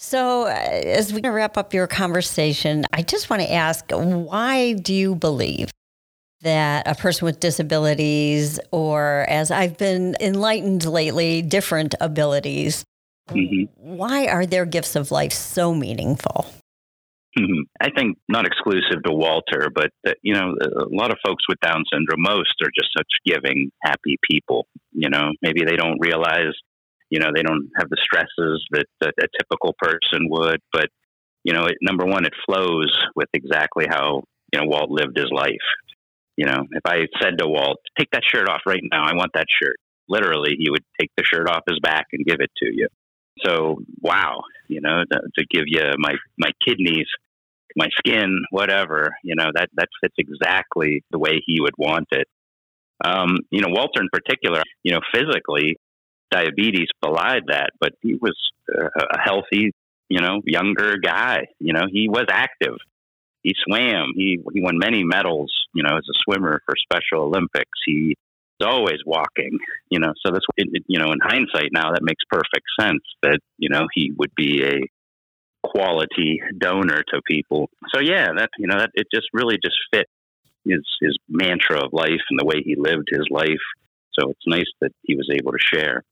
So, 0.00 0.44
uh, 0.44 0.48
as 0.48 1.12
we 1.12 1.20
wrap 1.20 1.56
up 1.58 1.74
your 1.74 1.86
conversation, 1.86 2.86
I 2.92 3.02
just 3.02 3.28
want 3.28 3.42
to 3.42 3.52
ask 3.52 3.84
why 3.90 4.72
do 4.72 4.94
you 4.94 5.14
believe 5.14 5.70
that 6.40 6.88
a 6.88 6.94
person 6.94 7.26
with 7.26 7.40
disabilities, 7.40 8.58
or 8.72 9.26
as 9.28 9.50
I've 9.50 9.76
been 9.78 10.16
enlightened 10.18 10.84
lately, 10.86 11.40
different 11.42 11.94
abilities, 12.00 12.84
Mhm. 13.30 13.68
why 13.76 14.26
are 14.26 14.46
their 14.46 14.66
gifts 14.66 14.96
of 14.96 15.10
life 15.10 15.32
so 15.32 15.74
meaningful? 15.74 16.46
Mhm. 17.38 17.64
I 17.80 17.90
think 17.90 18.18
not 18.28 18.46
exclusive 18.46 19.02
to 19.04 19.12
Walter, 19.12 19.70
but 19.74 19.90
uh, 20.06 20.12
you 20.22 20.34
know, 20.34 20.54
a 20.60 20.94
lot 20.94 21.10
of 21.10 21.18
folks 21.24 21.44
with 21.48 21.58
Down 21.60 21.82
syndrome, 21.90 22.20
most 22.20 22.54
are 22.62 22.70
just 22.78 22.90
such 22.96 23.08
giving, 23.24 23.70
happy 23.82 24.18
people. 24.30 24.66
You 24.92 25.08
know, 25.08 25.32
maybe 25.40 25.64
they 25.64 25.76
don't 25.76 25.98
realize, 25.98 26.52
you 27.08 27.20
know, 27.20 27.30
they 27.34 27.42
don't 27.42 27.70
have 27.78 27.88
the 27.88 27.96
stresses 28.02 28.62
that, 28.72 28.86
that 29.00 29.14
a 29.18 29.28
typical 29.38 29.74
person 29.78 30.28
would. 30.28 30.60
But 30.72 30.90
you 31.44 31.54
know, 31.54 31.64
it, 31.64 31.78
number 31.80 32.04
one, 32.04 32.24
it 32.26 32.34
flows 32.46 32.92
with 33.16 33.28
exactly 33.32 33.86
how 33.88 34.24
you 34.52 34.60
know 34.60 34.66
Walt 34.66 34.90
lived 34.90 35.16
his 35.16 35.30
life. 35.32 35.68
You 36.36 36.46
know, 36.46 36.66
if 36.70 36.82
I 36.84 37.06
said 37.22 37.38
to 37.38 37.48
Walt, 37.48 37.78
"Take 37.98 38.10
that 38.12 38.24
shirt 38.26 38.48
off 38.48 38.62
right 38.66 38.82
now. 38.90 39.04
I 39.04 39.14
want 39.14 39.32
that 39.34 39.46
shirt," 39.62 39.76
literally, 40.08 40.56
he 40.58 40.70
would 40.70 40.84
take 41.00 41.10
the 41.16 41.24
shirt 41.24 41.48
off 41.48 41.62
his 41.68 41.78
back 41.80 42.06
and 42.12 42.26
give 42.26 42.40
it 42.40 42.50
to 42.62 42.70
you. 42.72 42.88
So, 43.44 43.78
wow, 44.00 44.42
you 44.68 44.80
know, 44.80 45.04
to, 45.10 45.20
to 45.38 45.46
give 45.50 45.64
you 45.66 45.82
my 45.98 46.14
my 46.38 46.50
kidneys, 46.66 47.06
my 47.76 47.88
skin, 47.98 48.42
whatever, 48.50 49.14
you 49.24 49.34
know, 49.34 49.50
that 49.54 49.70
that 49.74 49.88
fits 50.00 50.14
exactly 50.18 51.02
the 51.10 51.18
way 51.18 51.42
he 51.44 51.60
would 51.60 51.74
want 51.78 52.08
it. 52.12 52.28
Um, 53.04 53.38
you 53.50 53.60
know, 53.60 53.68
Walter 53.70 54.00
in 54.00 54.08
particular, 54.12 54.62
you 54.82 54.92
know, 54.92 55.00
physically, 55.12 55.76
diabetes 56.30 56.88
belied 57.00 57.44
that, 57.48 57.70
but 57.80 57.92
he 58.00 58.14
was 58.14 58.36
a 58.68 59.20
healthy, 59.20 59.72
you 60.08 60.20
know, 60.20 60.40
younger 60.44 60.96
guy. 60.98 61.46
You 61.58 61.72
know, 61.72 61.86
he 61.90 62.08
was 62.08 62.26
active. 62.30 62.76
He 63.42 63.54
swam. 63.66 64.12
He 64.14 64.38
he 64.52 64.62
won 64.62 64.78
many 64.78 65.02
medals. 65.02 65.52
You 65.74 65.82
know, 65.82 65.96
as 65.96 66.04
a 66.08 66.16
swimmer 66.24 66.60
for 66.64 66.74
Special 66.82 67.24
Olympics. 67.24 67.78
He 67.86 68.16
always 68.62 68.98
walking. 69.06 69.58
You 69.90 70.00
know, 70.00 70.12
so 70.24 70.32
that's 70.32 70.46
it- 70.56 70.84
you 70.86 70.98
know, 70.98 71.12
in 71.12 71.18
hindsight 71.22 71.70
now, 71.72 71.92
that 71.92 72.02
makes 72.02 72.24
perfect 72.30 72.66
sense 72.80 73.02
that 73.22 73.40
you 73.58 73.68
know 73.68 73.86
he 73.92 74.12
would 74.16 74.34
be 74.36 74.64
a 74.64 74.80
quality 75.64 76.40
donor 76.58 77.02
to 77.08 77.20
people. 77.26 77.70
So 77.94 78.00
yeah, 78.00 78.28
that 78.36 78.50
you 78.58 78.66
know 78.66 78.78
that 78.78 78.90
it 78.94 79.06
just 79.12 79.28
really 79.32 79.58
just 79.62 79.76
fit 79.92 80.06
his 80.64 80.82
his 81.00 81.16
mantra 81.28 81.84
of 81.84 81.92
life 81.92 82.20
and 82.30 82.38
the 82.38 82.44
way 82.44 82.62
he 82.64 82.74
lived 82.76 83.08
his 83.10 83.26
life. 83.30 83.64
So 84.18 84.30
it's 84.30 84.46
nice 84.46 84.70
that 84.80 84.92
he 85.02 85.14
was 85.14 85.28
able 85.32 85.52
to 85.52 85.58
share. 85.58 86.04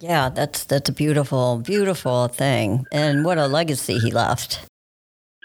Yeah, 0.00 0.28
that's 0.28 0.64
that's 0.64 0.88
a 0.88 0.92
beautiful, 0.92 1.58
beautiful 1.58 2.28
thing, 2.28 2.86
and 2.92 3.24
what 3.24 3.38
a 3.38 3.46
legacy 3.46 3.98
he 3.98 4.10
left. 4.10 4.64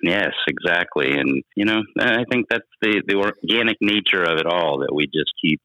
Yes, 0.03 0.33
exactly. 0.47 1.11
And 1.17 1.43
you 1.55 1.65
know, 1.65 1.81
I 1.99 2.23
think 2.31 2.47
that's 2.49 2.67
the 2.81 3.01
the 3.07 3.15
organic 3.15 3.77
nature 3.81 4.23
of 4.23 4.37
it 4.37 4.45
all 4.45 4.79
that 4.79 4.93
we 4.93 5.05
just 5.05 5.31
keep 5.41 5.59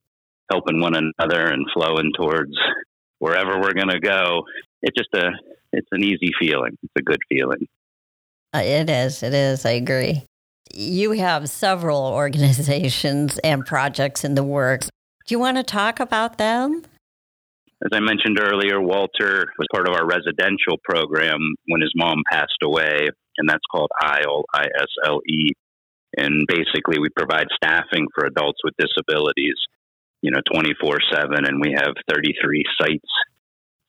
helping 0.50 0.80
one 0.80 0.94
another 0.94 1.46
and 1.46 1.66
flowing 1.74 2.12
towards 2.16 2.52
wherever 3.18 3.60
we're 3.60 3.74
going 3.74 3.88
to 3.88 4.00
go. 4.00 4.42
It's 4.82 4.96
just 4.96 5.10
a 5.14 5.30
it's 5.72 5.88
an 5.92 6.02
easy 6.02 6.30
feeling. 6.40 6.76
It's 6.82 6.92
a 6.98 7.02
good 7.02 7.20
feeling. 7.28 7.66
Uh, 8.54 8.62
It 8.64 8.88
is. 8.88 9.22
It 9.22 9.34
is. 9.34 9.66
I 9.66 9.72
agree. 9.72 10.24
You 10.72 11.12
have 11.12 11.48
several 11.48 12.00
organizations 12.06 13.38
and 13.38 13.66
projects 13.66 14.24
in 14.24 14.34
the 14.34 14.44
works. 14.44 14.88
Do 15.26 15.34
you 15.34 15.38
want 15.38 15.58
to 15.58 15.62
talk 15.62 16.00
about 16.00 16.38
them? 16.38 16.82
As 17.84 17.90
I 17.92 18.00
mentioned 18.00 18.40
earlier, 18.40 18.80
Walter 18.80 19.52
was 19.56 19.68
part 19.72 19.86
of 19.86 19.94
our 19.94 20.04
residential 20.04 20.78
program 20.82 21.38
when 21.68 21.80
his 21.80 21.92
mom 21.94 22.22
passed 22.28 22.58
away, 22.62 23.06
and 23.36 23.48
that's 23.48 23.62
called 23.70 23.90
ISLE, 24.02 24.44
I 24.52 24.64
S 24.64 24.88
L 25.04 25.20
E. 25.28 25.52
And 26.16 26.44
basically, 26.48 26.98
we 26.98 27.08
provide 27.14 27.46
staffing 27.54 28.06
for 28.14 28.24
adults 28.24 28.58
with 28.64 28.74
disabilities, 28.78 29.54
you 30.22 30.30
know, 30.30 30.40
24 30.52 30.98
7, 31.12 31.44
and 31.44 31.60
we 31.60 31.74
have 31.76 31.94
33 32.10 32.64
sites. 32.80 33.10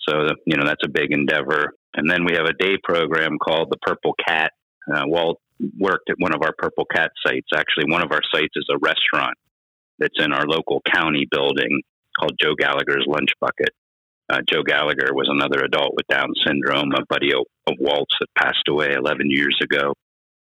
So, 0.07 0.29
you 0.45 0.57
know, 0.57 0.65
that's 0.65 0.83
a 0.85 0.89
big 0.89 1.11
endeavor. 1.11 1.73
And 1.95 2.09
then 2.09 2.25
we 2.25 2.33
have 2.33 2.45
a 2.45 2.53
day 2.53 2.77
program 2.83 3.37
called 3.37 3.69
the 3.69 3.77
Purple 3.81 4.13
Cat. 4.25 4.51
Uh, 4.91 5.03
Walt 5.05 5.39
worked 5.77 6.09
at 6.09 6.15
one 6.19 6.33
of 6.33 6.41
our 6.43 6.53
Purple 6.57 6.85
Cat 6.85 7.11
sites. 7.25 7.47
Actually, 7.53 7.91
one 7.91 8.03
of 8.03 8.11
our 8.11 8.21
sites 8.33 8.53
is 8.55 8.67
a 8.71 8.77
restaurant 8.77 9.37
that's 9.97 10.17
in 10.17 10.31
our 10.31 10.45
local 10.45 10.81
county 10.93 11.27
building 11.29 11.81
called 12.17 12.33
Joe 12.41 12.55
Gallagher's 12.57 13.05
Lunch 13.07 13.29
Bucket. 13.39 13.69
Uh, 14.31 14.41
Joe 14.47 14.61
Gallagher 14.63 15.09
was 15.13 15.27
another 15.29 15.65
adult 15.65 15.95
with 15.95 16.07
Down 16.07 16.29
syndrome, 16.45 16.91
a 16.93 17.03
buddy 17.09 17.33
of, 17.33 17.45
of 17.67 17.75
Walt's 17.79 18.15
that 18.19 18.27
passed 18.37 18.67
away 18.67 18.93
11 18.95 19.29
years 19.29 19.57
ago. 19.61 19.93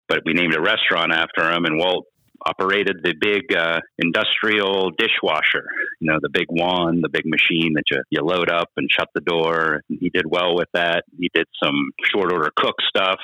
But 0.08 0.20
we 0.26 0.34
named 0.34 0.54
a 0.54 0.60
restaurant 0.60 1.12
after 1.12 1.50
him, 1.50 1.64
and 1.64 1.78
Walt 1.78 2.04
operated 2.46 2.98
the 3.02 3.14
big 3.20 3.54
uh, 3.56 3.80
industrial 3.98 4.90
dishwasher, 4.90 5.66
you 6.00 6.10
know, 6.10 6.18
the 6.20 6.30
big 6.32 6.46
wand, 6.48 7.02
the 7.02 7.08
big 7.08 7.26
machine 7.26 7.74
that 7.74 7.84
you, 7.90 8.02
you 8.10 8.20
load 8.22 8.50
up 8.50 8.68
and 8.76 8.88
shut 8.90 9.08
the 9.14 9.20
door. 9.20 9.82
He 9.88 10.10
did 10.10 10.24
well 10.26 10.56
with 10.56 10.68
that. 10.72 11.04
He 11.18 11.30
did 11.34 11.46
some 11.62 11.90
short 12.12 12.32
order 12.32 12.50
cook 12.56 12.76
stuff, 12.88 13.18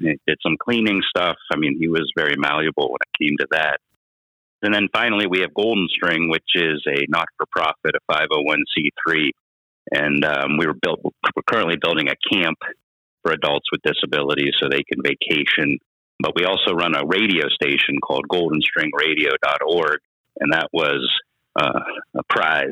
he 0.00 0.18
did 0.26 0.38
some 0.42 0.56
cleaning 0.62 1.02
stuff. 1.08 1.36
I 1.52 1.56
mean, 1.56 1.76
he 1.78 1.88
was 1.88 2.10
very 2.16 2.34
malleable 2.36 2.90
when 2.90 2.98
it 3.00 3.24
came 3.24 3.36
to 3.38 3.46
that. 3.52 3.78
And 4.62 4.72
then 4.72 4.88
finally, 4.92 5.26
we 5.26 5.40
have 5.40 5.52
Golden 5.54 5.88
String, 5.90 6.30
which 6.30 6.46
is 6.54 6.82
a 6.86 7.04
not 7.08 7.26
for 7.36 7.46
profit, 7.50 7.96
a 7.96 8.12
501c3. 8.12 9.30
And 9.90 10.24
um, 10.24 10.56
we 10.56 10.66
were 10.66 10.76
built, 10.80 11.00
we're 11.02 11.42
currently 11.46 11.76
building 11.82 12.08
a 12.08 12.14
camp 12.32 12.58
for 13.22 13.32
adults 13.32 13.66
with 13.72 13.82
disabilities 13.82 14.54
so 14.60 14.68
they 14.68 14.82
can 14.84 15.02
vacation. 15.02 15.78
But 16.22 16.32
we 16.36 16.44
also 16.44 16.72
run 16.72 16.94
a 16.94 17.04
radio 17.04 17.48
station 17.48 17.98
called 18.02 18.26
goldenstringradio.org. 18.28 19.98
And 20.40 20.52
that 20.52 20.68
was 20.72 21.06
uh, 21.60 21.80
a 22.16 22.22
prize 22.30 22.70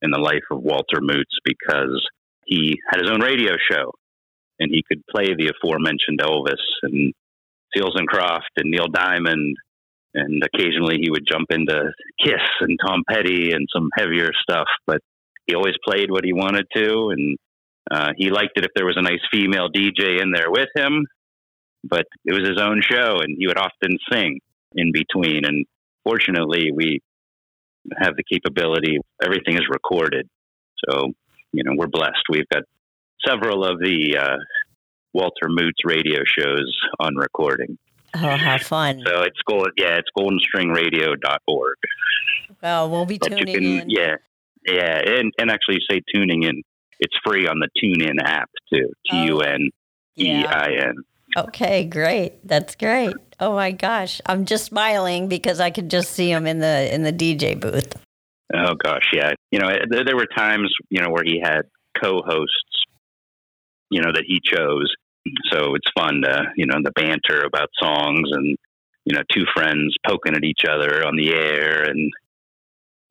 in 0.00 0.10
the 0.10 0.20
life 0.20 0.44
of 0.50 0.62
Walter 0.62 1.00
Moots 1.00 1.36
because 1.44 2.06
he 2.46 2.78
had 2.90 3.00
his 3.00 3.10
own 3.10 3.20
radio 3.20 3.54
show 3.70 3.92
and 4.58 4.70
he 4.70 4.82
could 4.88 5.02
play 5.10 5.26
the 5.26 5.52
aforementioned 5.52 6.20
Elvis 6.20 6.62
and 6.82 7.12
Seals 7.74 7.94
and 7.96 8.06
Croft 8.06 8.50
and 8.56 8.70
Neil 8.70 8.86
Diamond 8.88 9.56
and 10.14 10.42
occasionally 10.44 10.98
he 11.00 11.10
would 11.10 11.26
jump 11.30 11.48
into 11.50 11.92
Kiss 12.24 12.40
and 12.60 12.78
Tom 12.84 13.02
Petty 13.08 13.50
and 13.52 13.68
some 13.74 13.90
heavier 13.96 14.30
stuff, 14.42 14.68
but 14.86 15.00
he 15.46 15.54
always 15.54 15.74
played 15.84 16.10
what 16.10 16.24
he 16.24 16.32
wanted 16.32 16.66
to, 16.74 17.10
and 17.10 17.36
uh, 17.90 18.12
he 18.16 18.30
liked 18.30 18.56
it 18.56 18.64
if 18.64 18.70
there 18.74 18.86
was 18.86 18.96
a 18.96 19.02
nice 19.02 19.20
female 19.32 19.68
DJ 19.68 20.22
in 20.22 20.30
there 20.30 20.50
with 20.50 20.68
him. 20.74 21.06
But 21.86 22.06
it 22.24 22.32
was 22.32 22.48
his 22.48 22.58
own 22.60 22.80
show, 22.82 23.20
and 23.20 23.36
he 23.38 23.46
would 23.46 23.58
often 23.58 23.98
sing 24.10 24.40
in 24.74 24.90
between. 24.92 25.44
And 25.44 25.66
fortunately, 26.02 26.70
we 26.74 27.00
have 27.98 28.16
the 28.16 28.24
capability; 28.24 28.98
everything 29.22 29.54
is 29.56 29.64
recorded, 29.68 30.28
so 30.88 31.12
you 31.52 31.62
know 31.62 31.72
we're 31.76 31.86
blessed. 31.86 32.24
We've 32.30 32.48
got 32.52 32.62
several 33.26 33.64
of 33.64 33.78
the 33.80 34.16
uh, 34.18 34.36
Walter 35.12 35.48
Moots 35.48 35.80
radio 35.84 36.20
shows 36.24 36.74
on 36.98 37.16
recording. 37.16 37.78
Oh, 38.14 38.18
how 38.36 38.58
fun. 38.58 39.02
So 39.04 39.22
it's 39.22 39.40
gold, 39.46 39.70
yeah, 39.76 39.98
it's 39.98 40.08
goldenstringradio.org. 40.16 41.76
Well, 42.62 42.88
we'll 42.88 43.06
be 43.06 43.18
But 43.18 43.30
tuning 43.36 43.54
can, 43.54 43.64
in. 43.64 43.90
yeah, 43.90 44.14
yeah, 44.66 45.00
and 45.04 45.32
and 45.38 45.50
actually 45.50 45.78
say 45.90 46.00
tuning 46.14 46.44
in. 46.44 46.62
It's 47.00 47.14
free 47.26 47.46
on 47.48 47.58
the 47.58 47.68
TuneIn 47.82 48.22
app 48.24 48.48
too. 48.72 48.88
T 49.10 49.24
U 49.24 49.40
N 49.40 49.70
E. 50.16 50.44
I 50.44 50.70
N. 50.80 50.94
Okay, 51.36 51.84
great. 51.84 52.46
That's 52.46 52.76
great. 52.76 53.14
Oh 53.40 53.54
my 53.54 53.72
gosh, 53.72 54.20
I'm 54.26 54.44
just 54.44 54.66
smiling 54.66 55.28
because 55.28 55.58
I 55.58 55.70
could 55.70 55.90
just 55.90 56.12
see 56.12 56.30
him 56.30 56.46
in 56.46 56.60
the 56.60 56.94
in 56.94 57.02
the 57.02 57.12
DJ 57.12 57.58
booth. 57.58 57.94
Oh 58.54 58.74
gosh, 58.74 59.10
yeah. 59.12 59.32
You 59.50 59.58
know, 59.58 59.68
there, 59.90 60.04
there 60.04 60.16
were 60.16 60.28
times 60.36 60.72
you 60.90 61.02
know 61.02 61.10
where 61.10 61.24
he 61.24 61.40
had 61.42 61.62
co-hosts, 62.00 62.84
you 63.90 64.00
know, 64.00 64.12
that 64.12 64.24
he 64.26 64.40
chose. 64.44 64.92
So 65.50 65.74
it's 65.74 65.90
fun 65.96 66.22
to 66.22 66.42
you 66.56 66.66
know 66.66 66.78
the 66.82 66.92
banter 66.92 67.44
about 67.44 67.68
songs 67.82 68.28
and 68.30 68.56
you 69.04 69.16
know 69.16 69.22
two 69.32 69.44
friends 69.56 69.96
poking 70.06 70.36
at 70.36 70.44
each 70.44 70.62
other 70.68 71.04
on 71.04 71.16
the 71.16 71.34
air 71.34 71.82
and 71.82 72.12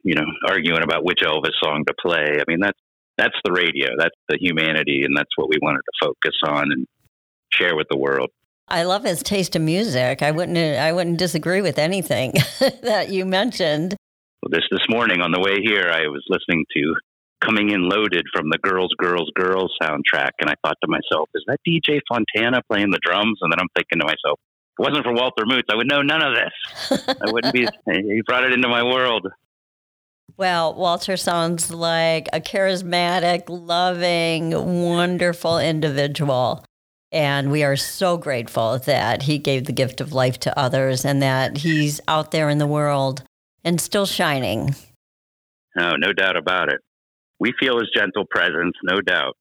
you 0.03 0.15
know 0.15 0.25
arguing 0.47 0.83
about 0.83 1.03
which 1.03 1.19
Elvis 1.21 1.51
song 1.62 1.83
to 1.88 1.93
play. 2.01 2.38
I 2.39 2.43
mean 2.47 2.62
that's 2.62 2.79
that's 3.17 3.36
the 3.43 3.51
radio. 3.51 3.89
That's 3.97 4.15
the 4.29 4.38
humanity, 4.39 5.03
and 5.03 5.15
that's 5.17 5.29
what 5.36 5.49
we 5.49 5.57
wanted 5.62 5.81
to 5.81 6.07
focus 6.07 6.36
on 6.45 6.71
and 6.71 6.88
share 7.57 7.75
with 7.75 7.87
the 7.89 7.97
world. 7.97 8.29
I 8.67 8.83
love 8.83 9.03
his 9.03 9.21
taste 9.21 9.55
in 9.55 9.65
music. 9.65 10.21
I 10.21 10.31
wouldn't 10.31 10.57
I 10.57 10.91
wouldn't 10.91 11.17
disagree 11.17 11.61
with 11.61 11.77
anything 11.77 12.33
that 12.81 13.09
you 13.09 13.25
mentioned. 13.25 13.95
Well, 14.41 14.49
this 14.51 14.67
this 14.71 14.85
morning 14.89 15.21
on 15.21 15.31
the 15.31 15.39
way 15.39 15.61
here, 15.61 15.89
I 15.91 16.07
was 16.07 16.23
listening 16.29 16.65
to 16.75 16.95
"Coming 17.41 17.69
In 17.69 17.87
Loaded" 17.89 18.25
from 18.33 18.49
the 18.49 18.57
"Girls, 18.57 18.93
Girls, 18.97 19.29
Girls" 19.35 19.71
soundtrack, 19.81 20.31
and 20.39 20.49
I 20.49 20.55
thought 20.63 20.77
to 20.83 20.87
myself, 20.89 21.29
"Is 21.35 21.43
that 21.47 21.59
DJ 21.67 21.99
Fontana 22.09 22.61
playing 22.71 22.91
the 22.91 22.99
drums?" 23.03 23.39
And 23.41 23.51
then 23.51 23.59
I'm 23.59 23.69
thinking 23.75 23.99
to 23.99 24.05
myself, 24.05 24.39
it 24.79 24.81
wasn't 24.81 25.03
for 25.03 25.13
Walter 25.13 25.43
Moots, 25.45 25.67
I 25.71 25.75
would 25.75 25.87
know 25.87 26.01
none 26.01 26.23
of 26.23 26.33
this. 26.33 27.15
I 27.21 27.31
wouldn't 27.31 27.53
be. 27.53 27.67
He 27.85 28.21
brought 28.25 28.43
it 28.43 28.53
into 28.53 28.67
my 28.67 28.83
world. 28.83 29.27
Well, 30.35 30.73
Walter 30.73 31.15
sounds 31.15 31.71
like 31.71 32.27
a 32.33 32.41
charismatic, 32.41 33.43
loving, 33.49 34.49
wonderful 34.51 35.59
individual. 35.59 36.65
And 37.13 37.52
we 37.52 37.63
are 37.63 37.76
so 37.76 38.17
grateful 38.17 38.80
that 38.80 39.21
he 39.21 39.38
gave 39.38 39.65
the 39.65 39.71
gift 39.71 40.02
of 40.02 40.13
life 40.13 40.39
to 40.39 40.60
others 40.60 41.06
and 41.06 41.21
that 41.21 41.60
he's 41.60 42.02
out 42.08 42.32
there 42.32 42.49
in 42.49 42.58
the 42.58 42.65
world 42.65 43.23
and 43.63 43.80
still 43.80 44.08
shining. 44.08 44.76
Oh, 45.78 45.93
no 45.95 46.12
doubt 46.12 46.38
about 46.38 46.73
it. 46.73 46.82
We 47.39 47.54
feel 47.60 47.80
his 47.80 47.91
gentle 47.95 48.26
presence, 48.30 48.73
no 48.84 48.99
doubt. 48.99 49.38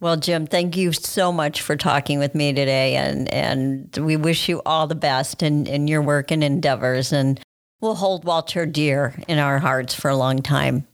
Well, 0.00 0.16
Jim, 0.16 0.46
thank 0.46 0.76
you 0.76 0.92
so 0.92 1.32
much 1.32 1.60
for 1.60 1.74
talking 1.74 2.20
with 2.20 2.36
me 2.36 2.52
today. 2.52 2.94
And, 2.94 3.28
and 3.34 3.96
we 3.96 4.16
wish 4.16 4.48
you 4.48 4.62
all 4.64 4.86
the 4.86 4.94
best 4.94 5.42
in, 5.42 5.66
in 5.66 5.88
your 5.88 6.00
work 6.00 6.30
and 6.30 6.44
endeavors. 6.44 7.12
And 7.12 7.40
we'll 7.80 7.96
hold 7.96 8.24
Walter 8.24 8.66
dear 8.66 9.20
in 9.26 9.40
our 9.40 9.58
hearts 9.58 9.94
for 9.94 10.08
a 10.08 10.16
long 10.16 10.42
time. 10.42 10.86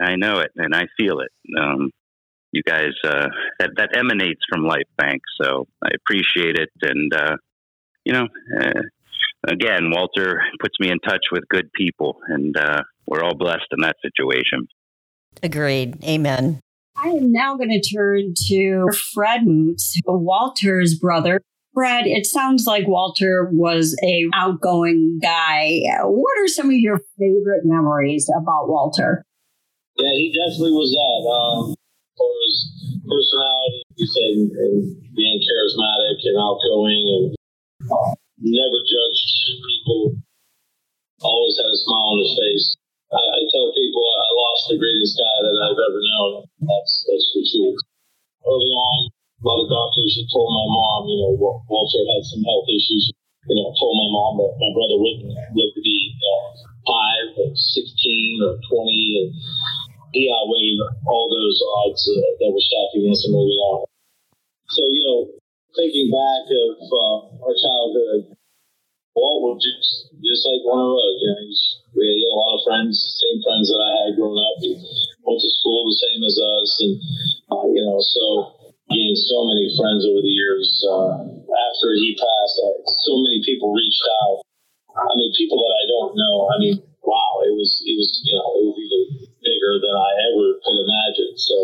I 0.00 0.14
know 0.14 0.38
it 0.38 0.52
and 0.54 0.72
I 0.72 0.86
feel 0.96 1.18
it. 1.18 1.32
Um, 1.60 1.90
you 2.52 2.62
guys, 2.62 2.92
uh, 3.04 3.28
that, 3.58 3.70
that 3.76 3.96
emanates 3.96 4.40
from 4.48 4.64
Life 4.64 4.88
Bank. 4.96 5.22
So 5.40 5.66
I 5.84 5.88
appreciate 5.94 6.56
it. 6.56 6.70
And, 6.82 7.14
uh, 7.14 7.36
you 8.04 8.12
know, 8.12 8.28
uh, 8.60 8.82
again, 9.46 9.90
Walter 9.90 10.42
puts 10.60 10.74
me 10.80 10.90
in 10.90 10.98
touch 11.00 11.26
with 11.30 11.44
good 11.48 11.72
people, 11.72 12.16
and 12.28 12.56
uh, 12.56 12.82
we're 13.06 13.22
all 13.22 13.36
blessed 13.36 13.66
in 13.72 13.82
that 13.82 13.96
situation. 14.02 14.66
Agreed. 15.42 16.02
Amen. 16.04 16.60
I 16.96 17.08
am 17.08 17.32
now 17.32 17.56
going 17.56 17.70
to 17.70 17.80
turn 17.80 18.34
to 18.48 18.88
Fred 19.14 19.46
Moots, 19.46 19.98
Walter's 20.06 20.98
brother. 20.98 21.40
Fred, 21.72 22.06
it 22.06 22.26
sounds 22.26 22.66
like 22.66 22.88
Walter 22.88 23.48
was 23.52 23.96
a 24.02 24.26
outgoing 24.34 25.20
guy. 25.22 25.82
What 26.02 26.38
are 26.38 26.48
some 26.48 26.66
of 26.66 26.74
your 26.74 27.00
favorite 27.16 27.62
memories 27.64 28.28
about 28.36 28.68
Walter? 28.68 29.24
Yeah, 29.96 30.10
he 30.10 30.36
definitely 30.36 30.72
was 30.72 30.90
that. 30.90 31.30
Um, 31.30 31.74
for 32.20 32.32
his 32.44 32.56
personality, 33.08 33.80
you 33.96 34.04
said, 34.04 34.32
and 34.36 34.76
being 35.16 35.40
charismatic 35.40 36.20
and 36.28 36.36
outgoing, 36.36 37.02
and 37.16 37.26
uh, 37.88 38.12
never 38.36 38.78
judged 38.84 39.32
people. 39.64 40.20
Always 41.24 41.56
had 41.56 41.68
a 41.68 41.80
smile 41.80 42.16
on 42.16 42.20
his 42.24 42.32
face. 42.36 42.66
I, 43.12 43.20
I 43.20 43.40
tell 43.48 43.68
people 43.72 44.04
I 44.04 44.28
lost 44.36 44.62
the 44.68 44.80
greatest 44.80 45.16
guy 45.16 45.36
that 45.44 45.56
I've 45.64 45.80
ever 45.80 46.00
known. 46.00 46.32
That's 46.64 46.92
that's 47.08 47.28
the 47.32 47.42
truth. 47.44 47.80
Early 48.44 48.72
on, 48.72 48.98
a 49.12 49.44
lot 49.44 49.64
of 49.64 49.68
doctors 49.68 50.16
had 50.16 50.28
told 50.32 50.48
my 50.48 50.66
mom, 50.68 51.00
you 51.08 51.18
know, 51.20 51.32
Walter 51.36 52.02
had 52.08 52.24
some 52.24 52.44
health 52.44 52.68
issues. 52.68 53.12
You 53.48 53.56
know, 53.56 53.72
told 53.76 53.96
my 53.96 54.08
mom 54.12 54.32
that 54.36 54.52
my 54.60 54.70
brother 54.76 55.00
wouldn't 55.00 55.32
live 55.32 55.72
to 55.72 55.80
be 55.80 56.12
you 56.12 56.24
know, 56.24 56.40
five 56.84 57.26
or 57.40 57.50
sixteen 57.56 58.36
or 58.44 58.60
twenty, 58.68 59.04
and 59.16 59.28
he 60.12 60.26
outweighed 60.30 60.78
all 61.06 61.30
those 61.30 61.58
odds 61.62 62.02
uh, 62.10 62.30
that 62.42 62.50
were 62.50 62.62
stacked 62.62 62.98
against 62.98 63.26
him 63.26 63.34
early 63.34 63.58
on. 63.70 63.86
So 64.74 64.82
you 64.90 65.02
know, 65.02 65.20
thinking 65.74 66.10
back 66.10 66.44
of 66.50 66.70
uh, 66.78 67.18
our 67.46 67.54
childhood, 67.54 68.34
Walt 69.14 69.42
was 69.42 69.58
just 69.62 70.14
just 70.22 70.42
like 70.46 70.62
one 70.66 70.82
of 70.82 70.94
us. 70.94 71.14
You 71.18 71.28
know, 71.30 71.42
we 71.94 72.02
had 72.06 72.22
a 72.22 72.34
lot 72.38 72.54
of 72.58 72.64
friends, 72.66 72.94
same 73.18 73.42
friends 73.42 73.66
that 73.70 73.82
I 73.82 73.90
had 74.06 74.16
growing 74.18 74.38
up. 74.38 74.56
He 74.62 74.78
went 75.26 75.42
to 75.42 75.50
school 75.50 75.86
the 75.86 75.98
same 75.98 76.22
as 76.22 76.36
us, 76.38 76.70
and 76.82 76.94
uh, 77.50 77.66
you 77.70 77.82
know, 77.82 77.98
so 77.98 78.24
gained 78.90 79.18
so 79.18 79.46
many 79.46 79.70
friends 79.74 80.06
over 80.06 80.22
the 80.22 80.34
years. 80.34 80.66
Uh, 80.82 81.26
after 81.50 81.88
he 81.98 82.14
passed, 82.14 82.56
uh, 82.62 82.78
so 83.06 83.18
many 83.22 83.42
people 83.42 83.74
reached 83.74 84.06
out. 84.26 84.42
I 84.94 85.14
mean, 85.14 85.30
people 85.38 85.58
that 85.58 85.74
I 85.74 85.84
don't 85.86 86.14
know. 86.18 86.34
I 86.50 86.56
mean, 86.58 86.76
wow, 87.02 87.42
it 87.46 87.54
was 87.54 87.82
it 87.86 87.94
was 87.98 88.10
you 88.26 88.34
know 88.34 88.46
it 88.58 88.64
was 88.70 88.78
even 88.78 89.29
bigger 89.50 89.82
than 89.82 89.96
I 89.98 90.10
ever 90.30 90.46
could 90.62 90.78
imagine. 90.78 91.34
So, 91.34 91.56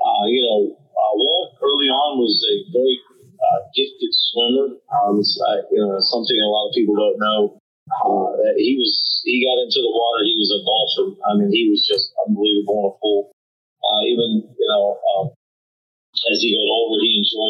uh, 0.00 0.24
you 0.32 0.40
know, 0.40 0.60
uh, 0.72 1.12
Walt 1.20 1.60
early 1.60 1.92
on 1.92 2.16
was 2.16 2.40
a 2.48 2.54
very 2.72 2.96
uh, 3.36 3.60
gifted 3.76 4.12
swimmer. 4.32 4.80
Um, 4.88 5.20
I, 5.20 5.52
you 5.68 5.84
know, 5.84 6.00
something 6.00 6.38
a 6.40 6.48
lot 6.48 6.72
of 6.72 6.76
people 6.76 6.96
don't 6.96 7.20
know. 7.20 7.40
Uh, 7.90 8.54
he 8.56 8.78
was 8.78 9.20
he 9.26 9.42
got 9.44 9.60
into 9.60 9.82
the 9.82 9.92
water. 9.92 10.22
He 10.24 10.38
was 10.38 10.50
a 10.54 10.60
golfer. 10.62 11.06
I 11.26 11.36
mean, 11.36 11.50
he 11.50 11.68
was 11.68 11.82
just 11.84 12.14
unbelievable 12.24 12.78
in 12.80 12.86
a 12.86 12.94
pool. 13.02 13.34
Uh, 13.82 14.02
even 14.06 14.46
you 14.46 14.68
know, 14.70 14.94
um, 15.18 15.26
as 16.30 16.38
he 16.38 16.54
got 16.54 16.70
older, 16.70 17.02
he 17.02 17.18
enjoyed 17.18 17.49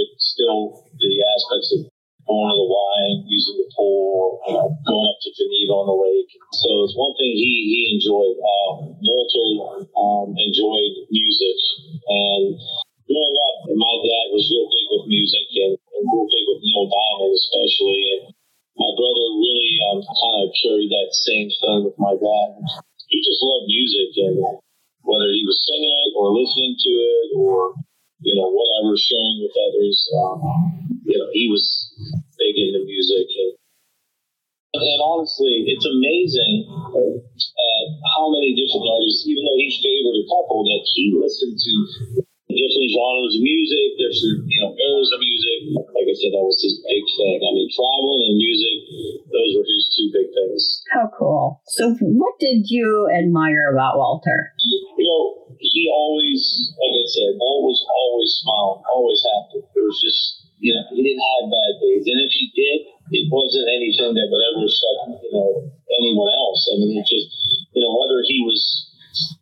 You 54.98 55.06
know, 55.06 55.54
he 55.60 55.86
always, 55.92 56.42
like 56.74 56.94
I 56.98 57.06
said, 57.06 57.30
always, 57.38 57.78
always 57.86 58.30
smiling, 58.42 58.82
always 58.90 59.20
happy. 59.22 59.62
It 59.62 59.82
was 59.84 59.98
just, 60.02 60.50
you 60.58 60.74
know, 60.74 60.82
he 60.90 61.06
didn't 61.06 61.22
have 61.22 61.52
bad 61.52 61.72
days, 61.78 62.04
and 62.10 62.18
if 62.20 62.32
he 62.34 62.50
did, 62.52 62.78
it 63.14 63.26
wasn't 63.30 63.70
anything 63.70 64.14
that 64.14 64.26
would 64.30 64.44
ever 64.54 64.66
affect, 64.66 65.22
you 65.22 65.32
know, 65.34 65.70
anyone 65.98 66.30
else. 66.30 66.60
I 66.70 66.82
mean, 66.82 66.98
it 66.98 67.06
just, 67.06 67.28
you 67.74 67.82
know, 67.82 67.94
whether 67.98 68.22
he 68.26 68.42
was 68.42 68.60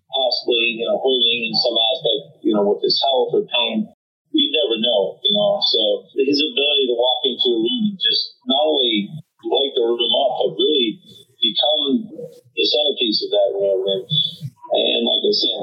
possibly, 0.08 0.80
you 0.80 0.86
know, 0.88 0.96
hurting 1.00 1.40
in 1.48 1.54
some 1.56 1.76
aspect, 1.76 2.44
you 2.44 2.52
know, 2.56 2.64
with 2.64 2.80
his 2.82 2.96
health 3.04 3.32
or 3.36 3.44
pain. 3.44 3.88
You 4.30 4.52
never 4.52 4.76
know, 4.78 5.18
you 5.24 5.32
know. 5.32 5.58
So 5.58 6.04
his 6.14 6.38
ability 6.38 6.84
to 6.92 6.96
walk 6.96 7.20
into 7.24 7.48
a 7.56 7.60
room 7.64 7.82
and 7.90 7.98
just 7.98 8.36
not 8.44 8.60
only 8.60 9.08
light 9.48 9.72
the 9.74 9.82
room 9.88 10.12
up, 10.14 10.32
but 10.44 10.52
really 10.54 11.00
become 11.40 12.12
the 12.54 12.64
centerpiece 12.64 13.24
of 13.24 13.30
that 13.32 13.50
room. 13.56 13.82
And, 13.88 14.04
and 14.98 15.06
like 15.06 15.22
I 15.22 15.30
said, 15.30 15.58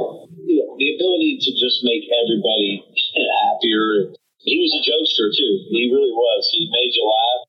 you 0.47 0.63
know, 0.63 0.79
the 0.79 0.95
ability 0.95 1.43
to 1.43 1.51
just 1.59 1.83
make 1.83 2.07
everybody 2.07 2.79
happier. 3.43 4.15
He 4.39 4.61
was 4.63 4.71
a 4.79 4.81
jokester 4.87 5.27
too. 5.35 5.53
He 5.75 5.91
really 5.91 6.15
was. 6.15 6.47
He 6.55 6.71
made 6.71 6.95
you 6.95 7.03
laugh. 7.03 7.41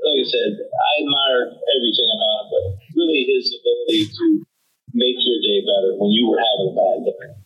Like 0.00 0.24
I 0.24 0.26
said, 0.26 0.50
I 0.64 0.90
admire 1.04 1.42
everything 1.76 2.08
about 2.08 2.40
him, 2.40 2.46
but 2.48 2.64
really 2.96 3.28
his 3.28 3.52
ability 3.52 4.08
to 4.08 4.26
make 4.94 5.16
your 5.20 5.38
day 5.44 5.60
better 5.60 5.92
when 6.00 6.10
you 6.10 6.30
were 6.30 6.40
having 6.40 6.72
a 6.72 6.74
bad 6.74 6.98
day. 7.04 7.44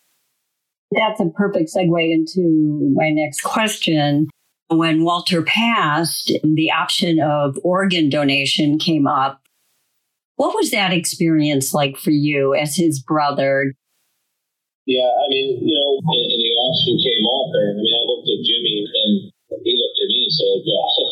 That's 0.93 1.21
a 1.21 1.27
perfect 1.35 1.75
segue 1.75 2.13
into 2.13 2.95
my 2.95 3.11
next 3.11 3.43
question. 3.43 4.29
When 4.69 5.03
Walter 5.03 5.43
passed, 5.43 6.33
the 6.45 6.71
option 6.71 7.21
of 7.21 7.59
organ 7.65 8.09
donation 8.11 8.79
came 8.79 9.07
up. 9.07 9.41
What 10.39 10.55
was 10.55 10.71
that 10.71 10.95
experience 10.95 11.75
like 11.75 11.99
for 11.99 12.15
you 12.15 12.55
as 12.55 12.79
his 12.79 13.03
brother? 13.03 13.75
Yeah, 14.89 15.05
I 15.05 15.27
mean, 15.29 15.61
you 15.61 15.77
know, 15.77 16.01
and, 16.01 16.27
and 16.33 16.41
the 16.41 16.55
option 16.65 16.97
came 16.97 17.25
off 17.29 17.53
and 17.53 17.77
I 17.77 17.83
mean, 17.85 17.93
I 17.93 18.09
looked 18.09 18.25
at 18.25 18.41
Jimmy, 18.41 18.89
and 18.89 19.13
he 19.61 19.77
looked 19.77 20.01
at 20.01 20.09
me 20.09 20.19
and 20.25 20.33
said, 20.33 20.59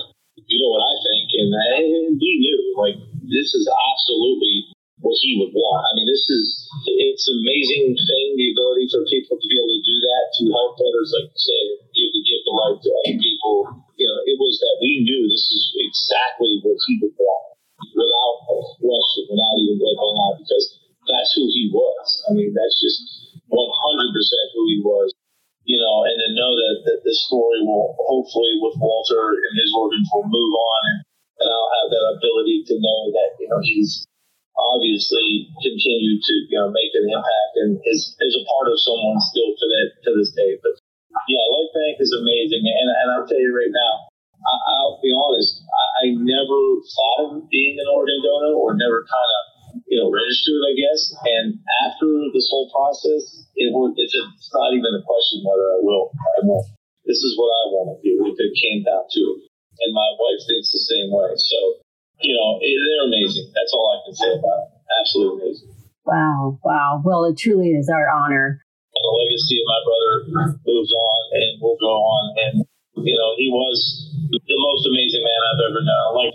"You 0.49 0.59
know 0.65 0.73
what 0.73 0.81
I 0.89 0.97
think," 0.97 1.25
and, 1.37 1.51
I, 1.53 1.65
and 1.85 2.17
we 2.17 2.31
knew, 2.41 2.73
like, 2.81 2.97
this 3.29 3.53
is 3.53 3.69
absolutely 3.69 4.73
what 5.05 5.13
he 5.21 5.37
would 5.37 5.53
want. 5.53 5.85
I 5.85 5.93
mean, 6.01 6.09
this 6.09 6.25
is 6.25 6.65
it's 6.89 7.29
amazing 7.29 7.93
thing, 8.01 8.27
the 8.41 8.57
ability 8.57 8.89
for 8.89 9.05
people 9.13 9.37
to 9.37 9.45
be 9.45 9.61
able 9.61 9.77
to 9.77 9.85
do 9.85 9.97
that, 10.09 10.25
to 10.41 10.43
help 10.57 10.81
others, 10.81 11.13
like 11.13 11.29
you 11.29 11.37
say, 11.37 11.63
give 11.93 12.11
the 12.17 12.25
gift 12.25 12.49
of 12.49 12.57
life 12.57 12.81
to 12.81 12.91
other 13.05 13.17
people. 13.21 13.57
You 14.01 14.09
know, 14.09 14.19
it 14.25 14.41
was 14.41 14.57
that 14.65 14.81
we 14.81 15.05
knew 15.05 15.29
this 15.29 15.53
is 15.53 15.65
exactly 15.85 16.65
what 16.65 16.81
he 16.89 16.97
would 17.05 17.13
want, 17.21 17.61
without 17.93 18.37
question, 18.81 19.29
without 19.29 19.57
even 19.61 19.77
blinking 19.85 20.17
out, 20.17 20.41
because 20.41 20.65
that's 21.05 21.37
who 21.37 21.45
he 21.53 21.69
was. 21.69 22.25
I 22.29 22.33
mean, 22.33 22.57
that's 22.57 22.81
just 22.81 23.37
100% 23.51 24.55
who 24.55 24.63
he 24.69 24.81
was. 24.83 25.15
You 25.67 25.83
know, 25.83 26.07
and 26.07 26.15
then 26.15 26.39
know 26.39 26.55
that, 26.55 26.87
that 26.87 27.03
the 27.03 27.11
this 27.11 27.27
story 27.27 27.59
will 27.59 27.99
hopefully 27.99 28.55
with 28.63 28.79
Walter 28.79 29.35
and 29.35 29.51
his 29.51 29.75
organs 29.75 30.07
will 30.15 30.31
move 30.31 30.55
on 30.55 30.81
and, 30.95 30.99
and 31.43 31.49
I'll 31.51 31.75
have 31.83 31.91
that 31.91 32.07
ability 32.23 32.63
to 32.71 32.75
know 32.79 33.11
that, 33.11 33.35
you 33.43 33.51
know, 33.51 33.59
he's 33.67 34.07
obviously 34.55 35.51
continued 35.59 36.23
to, 36.23 36.35
you 36.47 36.59
know, 36.63 36.71
make 36.71 36.95
an 36.95 37.11
impact 37.11 37.53
and 37.67 37.83
is, 37.83 38.15
is 38.15 38.35
a 38.39 38.47
part 38.47 38.71
of 38.71 38.79
someone 38.79 39.19
still 39.19 39.59
to 39.59 39.67
that 39.67 39.89
to 40.07 40.11
this 40.15 40.31
day. 40.39 40.55
But 40.63 40.79
yeah, 41.27 41.43
Life 41.51 41.75
Bank 41.75 41.99
is 41.99 42.15
amazing. 42.15 42.63
And, 42.63 42.87
and 42.87 43.07
I'll 43.19 43.27
tell 43.27 43.43
you 43.43 43.51
right 43.51 43.75
now, 43.75 44.07
I, 44.47 44.79
will 44.87 45.03
be 45.03 45.11
honest, 45.11 45.67
I, 45.67 45.85
I 45.99 46.05
never 46.15 46.59
thought 46.95 47.21
of 47.27 47.51
being 47.51 47.75
an 47.75 47.91
organ 47.91 48.23
donor 48.23 48.55
or 48.55 48.79
never 48.79 49.03
kind 49.03 49.31
of 49.35 49.57
you 49.85 50.01
know, 50.01 50.09
registered, 50.09 50.63
I 50.65 50.73
guess. 50.73 51.13
And 51.25 51.47
after 51.85 52.09
this 52.33 52.49
whole 52.49 52.73
process, 52.73 53.45
it 53.57 53.69
would, 53.73 53.93
it's, 53.97 54.15
a, 54.17 54.23
it's 54.33 54.53
not 54.55 54.73
even 54.73 54.97
a 54.97 55.05
question 55.05 55.45
whether 55.45 55.69
I 55.77 55.81
will. 55.85 56.09
I 56.17 56.49
won't. 56.49 56.65
This 57.05 57.21
is 57.21 57.37
what 57.39 57.53
I 57.53 57.65
want 57.71 57.95
to 57.95 57.99
do 58.03 58.25
if 58.27 58.37
it 58.41 58.53
came 58.57 58.83
down 58.83 59.05
to 59.05 59.23
it. 59.37 59.41
And 59.87 59.93
my 59.93 60.11
wife 60.17 60.41
thinks 60.49 60.73
the 60.73 60.83
same 60.83 61.13
way. 61.13 61.31
So, 61.37 61.59
you 62.25 62.35
know, 62.35 62.59
it, 62.59 62.73
they're 62.73 63.07
amazing. 63.07 63.53
That's 63.55 63.71
all 63.77 63.93
I 63.93 64.03
can 64.03 64.06
say 64.17 64.33
about 64.33 64.59
it. 64.65 64.69
Absolutely 65.01 65.45
amazing. 65.45 65.71
Wow. 66.05 66.59
Wow. 66.65 67.03
Well, 67.05 67.25
it 67.27 67.37
truly 67.37 67.75
is 67.75 67.91
our 67.91 68.09
honor. 68.09 68.63
The 68.97 69.13
legacy 69.13 69.61
of 69.61 69.67
my 69.69 69.81
brother 69.85 70.13
moves 70.65 70.93
on 70.93 71.21
and 71.37 71.61
will 71.61 71.77
go 71.77 71.93
on. 72.01 72.25
And, 72.49 72.55
you 72.97 73.13
know, 73.13 73.31
he 73.37 73.53
was 73.53 73.77
the 74.33 74.59
most 74.73 74.89
amazing 74.89 75.21
man 75.21 75.41
I've 75.53 75.65
ever 75.69 75.83
known. 75.85 76.09
Like, 76.17 76.35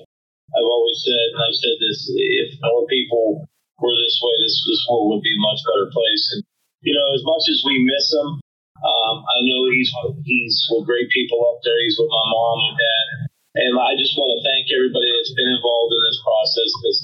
I've 0.52 0.68
always 0.68 1.00
said, 1.00 1.26
and 1.32 1.42
I've 1.42 1.58
said 1.58 1.78
this: 1.80 2.12
if 2.12 2.50
more 2.60 2.84
people 2.92 3.48
were 3.80 3.96
this 3.96 4.20
way, 4.20 4.36
this 4.44 4.56
this 4.68 4.84
world 4.92 5.16
would 5.16 5.24
be 5.24 5.32
a 5.32 5.42
much 5.48 5.64
better 5.64 5.88
place. 5.88 6.24
And 6.36 6.44
you 6.84 6.92
know, 6.92 7.08
as 7.16 7.24
much 7.24 7.48
as 7.48 7.64
we 7.64 7.80
miss 7.80 8.12
him, 8.12 8.30
um, 8.84 9.16
I 9.24 9.38
know 9.48 9.72
he's 9.72 9.90
he's 10.28 10.60
with 10.70 10.90
great 10.90 11.08
people 11.10 11.40
up 11.48 11.64
there. 11.64 11.80
He's 11.88 11.96
with 11.96 12.12
my 12.12 12.26
mom 12.36 12.58
and 12.68 12.78
dad, 12.78 13.08
and 13.64 13.74
I 13.80 13.96
just 13.96 14.20
want 14.20 14.36
to 14.36 14.44
thank 14.44 14.68
everybody 14.76 15.08
that's 15.16 15.34
been 15.34 15.56
involved 15.56 15.96
in 15.96 16.02
this 16.04 16.20
process 16.20 16.70
because 16.84 17.00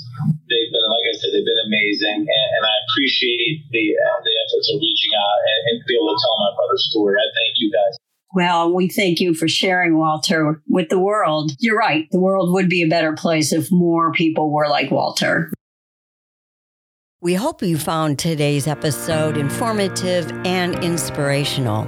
they've 0.50 0.72
been, 0.72 0.88
like 0.88 1.08
I 1.08 1.14
said, 1.16 1.32
they've 1.32 1.46
been 1.46 1.64
amazing, 1.68 2.26
and, 2.26 2.48
and 2.56 2.64
I 2.64 2.76
appreciate 2.88 3.68
the 3.72 3.86
uh, 3.96 4.20
the 4.24 4.34
efforts 4.48 4.72
of 4.74 4.80
reaching 4.80 5.12
out 5.16 5.40
and, 5.44 5.60
and 5.70 5.76
be 5.88 5.96
able 5.96 6.16
to 6.16 6.20
tell 6.20 6.36
my 6.40 6.52
brother's 6.56 6.88
story. 6.90 7.16
I 7.20 7.28
thank 7.28 7.60
you 7.60 7.72
guys. 7.72 7.98
Well, 8.34 8.74
we 8.74 8.90
thank 8.90 9.20
you 9.20 9.34
for 9.34 9.48
sharing, 9.48 9.98
Walter, 9.98 10.62
with 10.68 10.90
the 10.90 11.00
world. 11.00 11.52
You're 11.60 11.78
right. 11.78 12.08
The 12.12 12.20
world 12.20 12.54
would 12.54 12.70
be 12.70 12.84
a 12.84 12.88
better 12.88 13.14
place 13.14 13.54
if 13.54 13.72
more 13.72 14.12
people 14.12 14.52
were 14.52 14.68
like 14.68 14.92
Walter. 14.92 15.52
We 17.22 17.34
hope 17.34 17.64
you 17.64 17.78
found 17.78 18.20
today's 18.20 18.68
episode 18.68 19.38
informative 19.38 20.30
and 20.46 20.76
inspirational. 20.84 21.88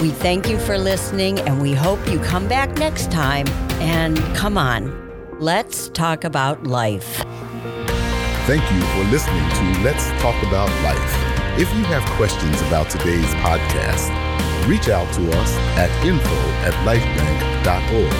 We 0.00 0.10
thank 0.10 0.48
you 0.48 0.58
for 0.58 0.76
listening 0.76 1.38
and 1.40 1.60
we 1.60 1.72
hope 1.72 2.06
you 2.08 2.18
come 2.20 2.46
back 2.48 2.76
next 2.78 3.10
time. 3.10 3.48
And 3.80 4.18
come 4.34 4.58
on, 4.58 4.92
let's 5.38 5.88
talk 5.88 6.24
about 6.24 6.64
life. 6.64 7.24
Thank 8.46 8.62
you 8.70 8.80
for 8.80 9.04
listening 9.10 9.48
to 9.48 9.82
Let's 9.82 10.06
Talk 10.22 10.40
About 10.44 10.70
Life. 10.82 11.25
If 11.58 11.74
you 11.74 11.84
have 11.84 12.04
questions 12.20 12.60
about 12.68 12.90
today's 12.90 13.32
podcast, 13.40 14.12
reach 14.68 14.90
out 14.90 15.10
to 15.14 15.22
us 15.40 15.56
at 15.80 15.88
info 16.04 16.36
at 16.68 16.74
lifebanc.org. 16.84 18.12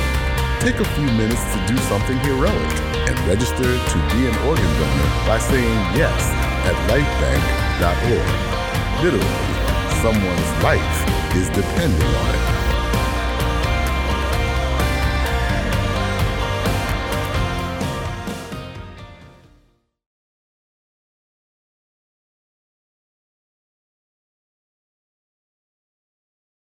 Take 0.62 0.80
a 0.80 0.88
few 0.96 1.04
minutes 1.04 1.44
to 1.52 1.58
do 1.68 1.76
something 1.84 2.16
heroic 2.20 2.72
and 3.04 3.18
register 3.28 3.76
to 3.76 3.98
be 4.16 4.24
an 4.24 4.34
organ 4.48 4.72
donor 4.80 5.08
by 5.28 5.36
saying 5.38 5.76
yes 5.92 6.16
at 6.64 6.72
lifebanc.org. 6.88 8.24
Literally, 9.04 9.44
someone's 10.00 10.50
life 10.64 10.96
is 11.36 11.50
depending 11.50 12.08
on 12.08 12.34
it. 12.34 12.55